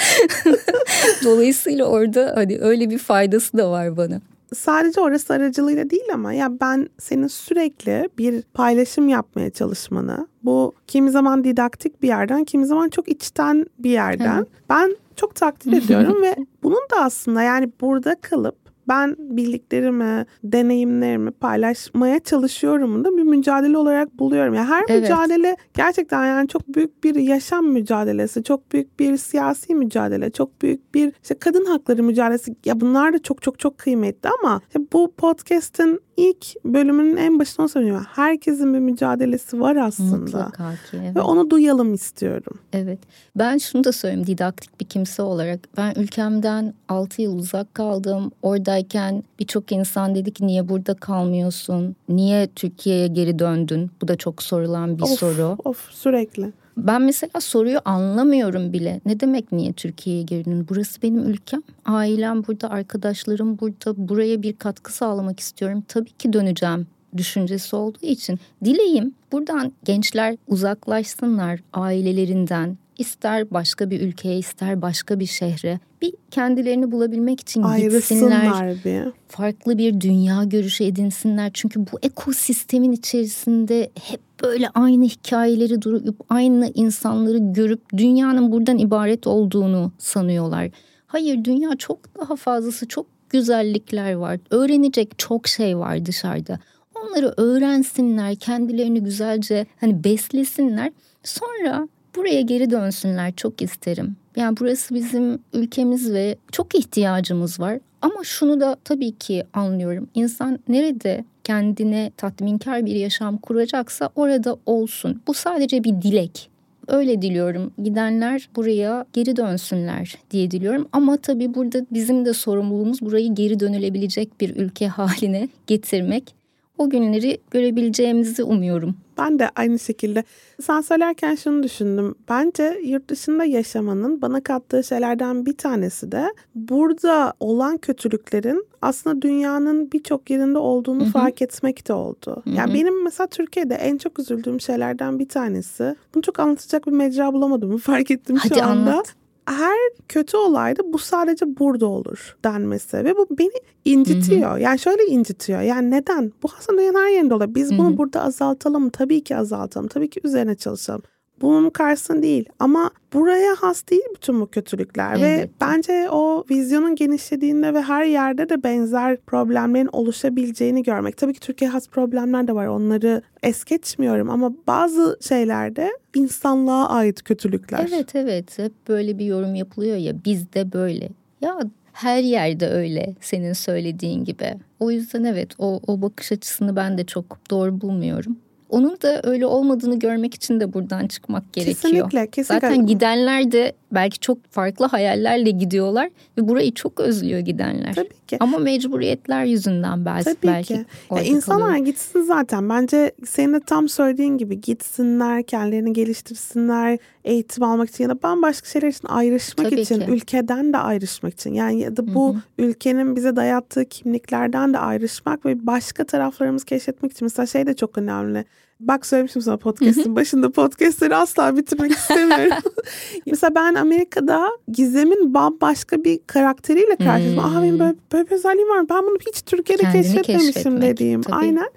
[1.24, 4.20] Dolayısıyla orada hani öyle bir faydası da var bana.
[4.54, 11.10] sadece orası aracılığıyla değil ama ya ben senin sürekli bir paylaşım yapmaya çalışmanı bu kimi
[11.10, 16.36] zaman didaktik bir yerden kimi zaman çok içten bir yerden ben çok takdir ediyorum ve
[16.62, 24.18] bunun da aslında yani burada kalıp ben bildiklerimi, deneyimlerimi paylaşmaya çalışıyorum da bir mücadele olarak
[24.18, 24.54] buluyorum.
[24.54, 25.02] Yani her Evet.
[25.02, 30.94] mücadele gerçekten yani çok büyük bir yaşam mücadelesi, çok büyük bir siyasi mücadele, çok büyük
[30.94, 32.56] bir işte kadın hakları mücadelesi.
[32.64, 37.62] Ya bunlar da çok çok çok kıymetli ama işte bu podcast'in ilk bölümünün en başında
[37.62, 38.06] onu söylüyorum.
[38.12, 40.16] Herkesin bir mücadelesi var aslında.
[40.16, 40.96] Mutlaka ki.
[41.04, 41.16] Evet.
[41.16, 42.58] Ve onu duyalım istiyorum.
[42.72, 42.98] Evet.
[43.36, 45.60] Ben şunu da söyleyeyim didaktik bir kimse olarak.
[45.76, 48.30] Ben ülkemden 6 yıl uzak kaldım.
[48.74, 51.96] Oradayken birçok insan dedi ki niye burada kalmıyorsun?
[52.08, 53.90] Niye Türkiye'ye geri döndün?
[54.02, 55.56] Bu da çok sorulan bir Of, soru.
[55.64, 56.52] Of sürekli.
[56.76, 59.00] Ben mesela soruyu anlamıyorum bile.
[59.06, 60.66] Ne demek niye Türkiye'ye geri döndün?
[60.68, 61.62] Burası benim ülkem.
[61.84, 64.08] Ailem burada, arkadaşlarım burada.
[64.08, 65.84] Buraya bir katkı sağlamak istiyorum.
[65.88, 74.38] Tabii ki döneceğim düşüncesi olduğu için dileğim buradan gençler uzaklaşsınlar ailelerinden ister başka bir ülkeye
[74.38, 79.12] ister başka bir şehre bir kendilerini bulabilmek için gitsinler bir.
[79.28, 81.50] farklı bir dünya görüşü edinsinler.
[81.54, 89.26] Çünkü bu ekosistemin içerisinde hep böyle aynı hikayeleri durup aynı insanları görüp dünyanın buradan ibaret
[89.26, 90.70] olduğunu sanıyorlar.
[91.06, 94.38] Hayır dünya çok daha fazlası çok güzellikler var.
[94.50, 96.58] Öğrenecek çok şey var dışarıda.
[96.94, 100.92] Onları öğrensinler, kendilerini güzelce hani beslesinler.
[101.22, 104.16] Sonra buraya geri dönsünler çok isterim.
[104.36, 107.78] Yani burası bizim ülkemiz ve çok ihtiyacımız var.
[108.02, 110.08] Ama şunu da tabii ki anlıyorum.
[110.14, 115.22] İnsan nerede kendine tatminkar bir yaşam kuracaksa orada olsun.
[115.26, 116.50] Bu sadece bir dilek.
[116.88, 117.72] Öyle diliyorum.
[117.82, 120.88] Gidenler buraya geri dönsünler diye diliyorum.
[120.92, 126.34] Ama tabii burada bizim de sorumluluğumuz burayı geri dönülebilecek bir ülke haline getirmek.
[126.78, 128.96] O günleri görebileceğimizi umuyorum.
[129.18, 130.24] Ben de aynı şekilde.
[130.62, 132.14] Sen söylerken şunu düşündüm.
[132.28, 139.92] Bence yurt dışında yaşamanın bana kattığı şeylerden bir tanesi de burada olan kötülüklerin aslında dünyanın
[139.92, 141.10] birçok yerinde olduğunu Hı hı.
[141.10, 142.42] fark etmek de oldu.
[142.44, 145.96] Hı Yani benim mesela Türkiye'de en çok üzüldüğüm şeylerden bir tanesi.
[146.14, 147.76] Bunu çok anlatacak bir mecra bulamadım.
[147.78, 148.90] Fark ettim Hadi şu anda.
[148.90, 149.14] anlat.
[149.46, 149.78] Her
[150.08, 154.56] kötü olayda bu sadece burada olur denmesi ve bu beni incitiyor.
[154.58, 155.60] Yani şöyle incitiyor.
[155.60, 156.32] Yani neden?
[156.42, 157.54] Bu aslında her yerinde olur.
[157.54, 157.98] Biz bunu Hı hı.
[157.98, 158.90] burada azaltalım?
[158.90, 159.88] Tabii ki azaltalım.
[159.88, 161.02] Tabii ki üzerine çalışalım.
[161.44, 165.52] Bunun karşısında değil ama buraya has değil bütün bu kötülükler ve Elbette.
[165.60, 171.16] bence o vizyonun genişlediğinde ve her yerde de benzer problemlerin oluşabileceğini görmek.
[171.16, 177.22] Tabii ki Türkiye has problemler de var onları es geçmiyorum ama bazı şeylerde insanlığa ait
[177.22, 177.88] kötülükler.
[177.88, 181.08] Evet evet hep böyle bir yorum yapılıyor ya bizde böyle.
[181.40, 181.58] Ya
[181.92, 184.54] her yerde öyle senin söylediğin gibi.
[184.80, 188.36] O yüzden evet o, o bakış açısını ben de çok doğru bulmuyorum.
[188.68, 191.76] Onun da öyle olmadığını görmek için de buradan çıkmak gerekiyor.
[191.76, 192.68] Kesinlikle, kesinlikle.
[192.68, 197.94] Zaten gidenler de belki çok farklı hayallerle gidiyorlar ve burayı çok özlüyor gidenler.
[197.94, 198.36] Tabii ki.
[198.40, 200.84] Ama mecburiyetler yüzünden belki Tabii belki ki.
[201.16, 201.84] Ya insanlar kalıyor.
[201.86, 202.68] gitsin zaten.
[202.68, 208.68] Bence senin de tam söylediğin gibi gitsinler, kendilerini geliştirsinler, eğitim almak için ya da bambaşka
[208.68, 210.06] şeyler için ayrışmak Tabii için, ki.
[210.10, 211.54] ülkeden de ayrışmak için.
[211.54, 212.40] Yani ya da bu Hı hı.
[212.58, 217.24] ülkenin bize dayattığı kimliklerden de ayrışmak ve başka taraflarımızı keşfetmek için.
[217.26, 218.44] Mesela şey de çok önemli.
[218.80, 222.56] Bak söylemiştim sana podcast'ın başında podcast'leri asla bitirmek istemiyorum.
[223.26, 227.44] Mesela ben Amerika'da Gizem'in bambaşka bir karakteriyle karşılaştım.
[227.50, 227.56] Hmm.
[227.58, 228.88] Aa benim böyle, böyle bir özelliğim var.
[228.88, 231.22] Ben bunu hiç Türkiye'de Kendini keşfetmemişim keşfetmek, dediğim.
[231.22, 231.36] tabii.
[231.36, 231.70] Aynen.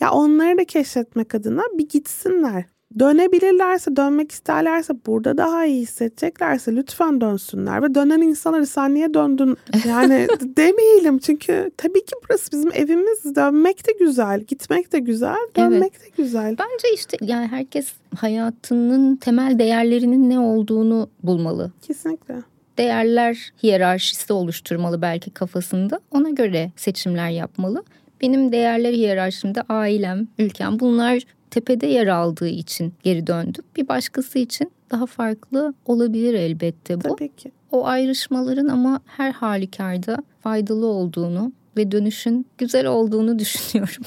[0.00, 2.64] Ya onları da keşfetmek adına bir gitsinler.
[2.98, 7.82] Dönebilirlerse, dönmek isterlerse, burada daha iyi hissedeceklerse lütfen dönsünler.
[7.82, 9.56] Ve dönen insanları sen niye döndün
[9.88, 11.18] yani demeyelim.
[11.18, 13.36] Çünkü tabii ki burası bizim evimiz.
[13.36, 16.06] Dönmek de güzel, gitmek de güzel, dönmek evet.
[16.06, 16.56] de güzel.
[16.58, 21.72] Bence işte yani herkes hayatının temel değerlerinin ne olduğunu bulmalı.
[21.82, 22.34] Kesinlikle
[22.78, 26.00] değerler hiyerarşisi oluşturmalı belki kafasında.
[26.10, 27.82] Ona göre seçimler yapmalı.
[28.20, 31.22] Benim değerler hiyerarşimde ailem, ülkem bunlar
[31.54, 33.64] tepede yer aldığı için geri döndüm.
[33.76, 37.16] Bir başkası için daha farklı olabilir elbette bu.
[37.16, 37.52] Tabii ki.
[37.72, 44.02] O ayrışmaların ama her halükarda faydalı olduğunu ve dönüşün güzel olduğunu düşünüyorum.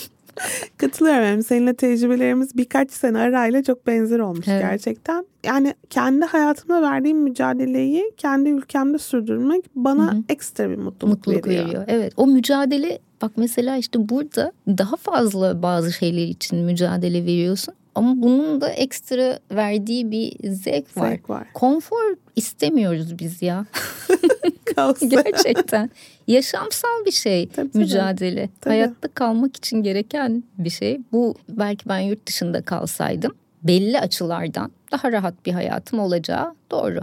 [0.78, 1.44] Katılıyorum.
[1.44, 4.62] Seninle tecrübelerimiz birkaç sene arayla çok benzer olmuş evet.
[4.62, 5.26] gerçekten.
[5.46, 10.24] Yani kendi hayatımda verdiğim mücadeleyi kendi ülkemde sürdürmek bana Hı-hı.
[10.30, 11.66] ekstra bir mutluluk, mutluluk veriyor.
[11.66, 11.84] veriyor.
[11.88, 17.74] Evet o mücadele bak mesela işte burada daha fazla bazı şeyler için mücadele veriyorsun.
[17.96, 21.10] Ama bunun da ekstra verdiği bir zevk var.
[21.10, 21.48] Zevk var.
[21.54, 23.66] Konfor istemiyoruz biz ya.
[25.08, 25.90] Gerçekten.
[26.28, 28.50] Yaşamsal bir şey tabii, mücadele.
[28.62, 28.74] Tabii.
[28.74, 31.00] Hayatta kalmak için gereken bir şey.
[31.12, 37.00] Bu belki ben yurt dışında kalsaydım belli açılardan daha rahat bir hayatım olacağı doğru.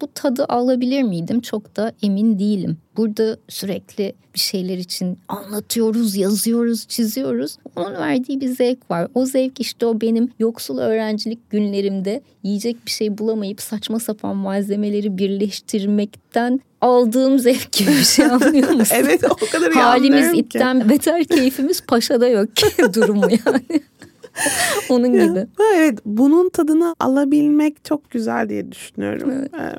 [0.00, 2.76] Bu tadı alabilir miydim çok da emin değilim.
[2.96, 7.56] Burada sürekli bir şeyler için anlatıyoruz, yazıyoruz, çiziyoruz.
[7.76, 9.08] Onun verdiği bir zevk var.
[9.14, 15.18] O zevk işte o benim yoksul öğrencilik günlerimde yiyecek bir şey bulamayıp saçma sapan malzemeleri
[15.18, 18.96] birleştirmekten aldığım zevk gibi bir şey anlıyor musun?
[18.98, 22.48] evet o kadar iyi Halimiz itten beter keyfimiz paşada yok
[22.94, 23.62] durumu yani.
[24.94, 25.46] Onun gibi.
[25.76, 29.30] Evet bunun tadını alabilmek çok güzel diye düşünüyorum.
[29.32, 29.78] Evet.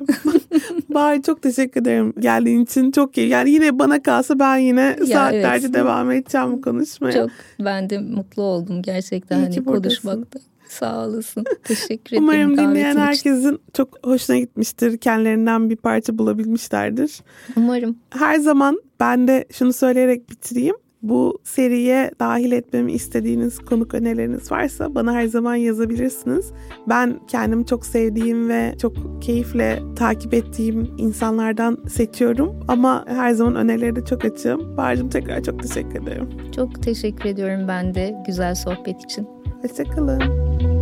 [0.88, 3.28] Bahar çok teşekkür ederim geldiğin için çok iyi.
[3.28, 5.74] Yani yine bana kalsa ben yine ya saatlerce evet.
[5.74, 7.12] devam edeceğim bu konuşmaya.
[7.12, 10.38] Çok ben de mutlu oldum gerçekten iyi hani konuşmakta.
[10.68, 11.44] Sağ olasın.
[11.64, 12.24] Teşekkür ederim.
[12.24, 14.98] Umarım dinleyen herkesin çok hoşuna gitmiştir.
[14.98, 17.20] Kendilerinden bir parça bulabilmişlerdir.
[17.56, 17.96] Umarım.
[18.10, 20.76] Her zaman ben de şunu söyleyerek bitireyim.
[21.02, 26.52] Bu seriye dahil etmemi istediğiniz konuk önerileriniz varsa bana her zaman yazabilirsiniz.
[26.88, 32.64] Ben kendimi çok sevdiğim ve çok keyifle takip ettiğim insanlardan seçiyorum.
[32.68, 34.76] Ama her zaman önerileri de çok açığım.
[34.76, 36.28] Bahar'cığım tekrar çok teşekkür ederim.
[36.56, 39.28] Çok teşekkür ediyorum ben de güzel sohbet için.
[39.62, 40.81] Hoşçakalın.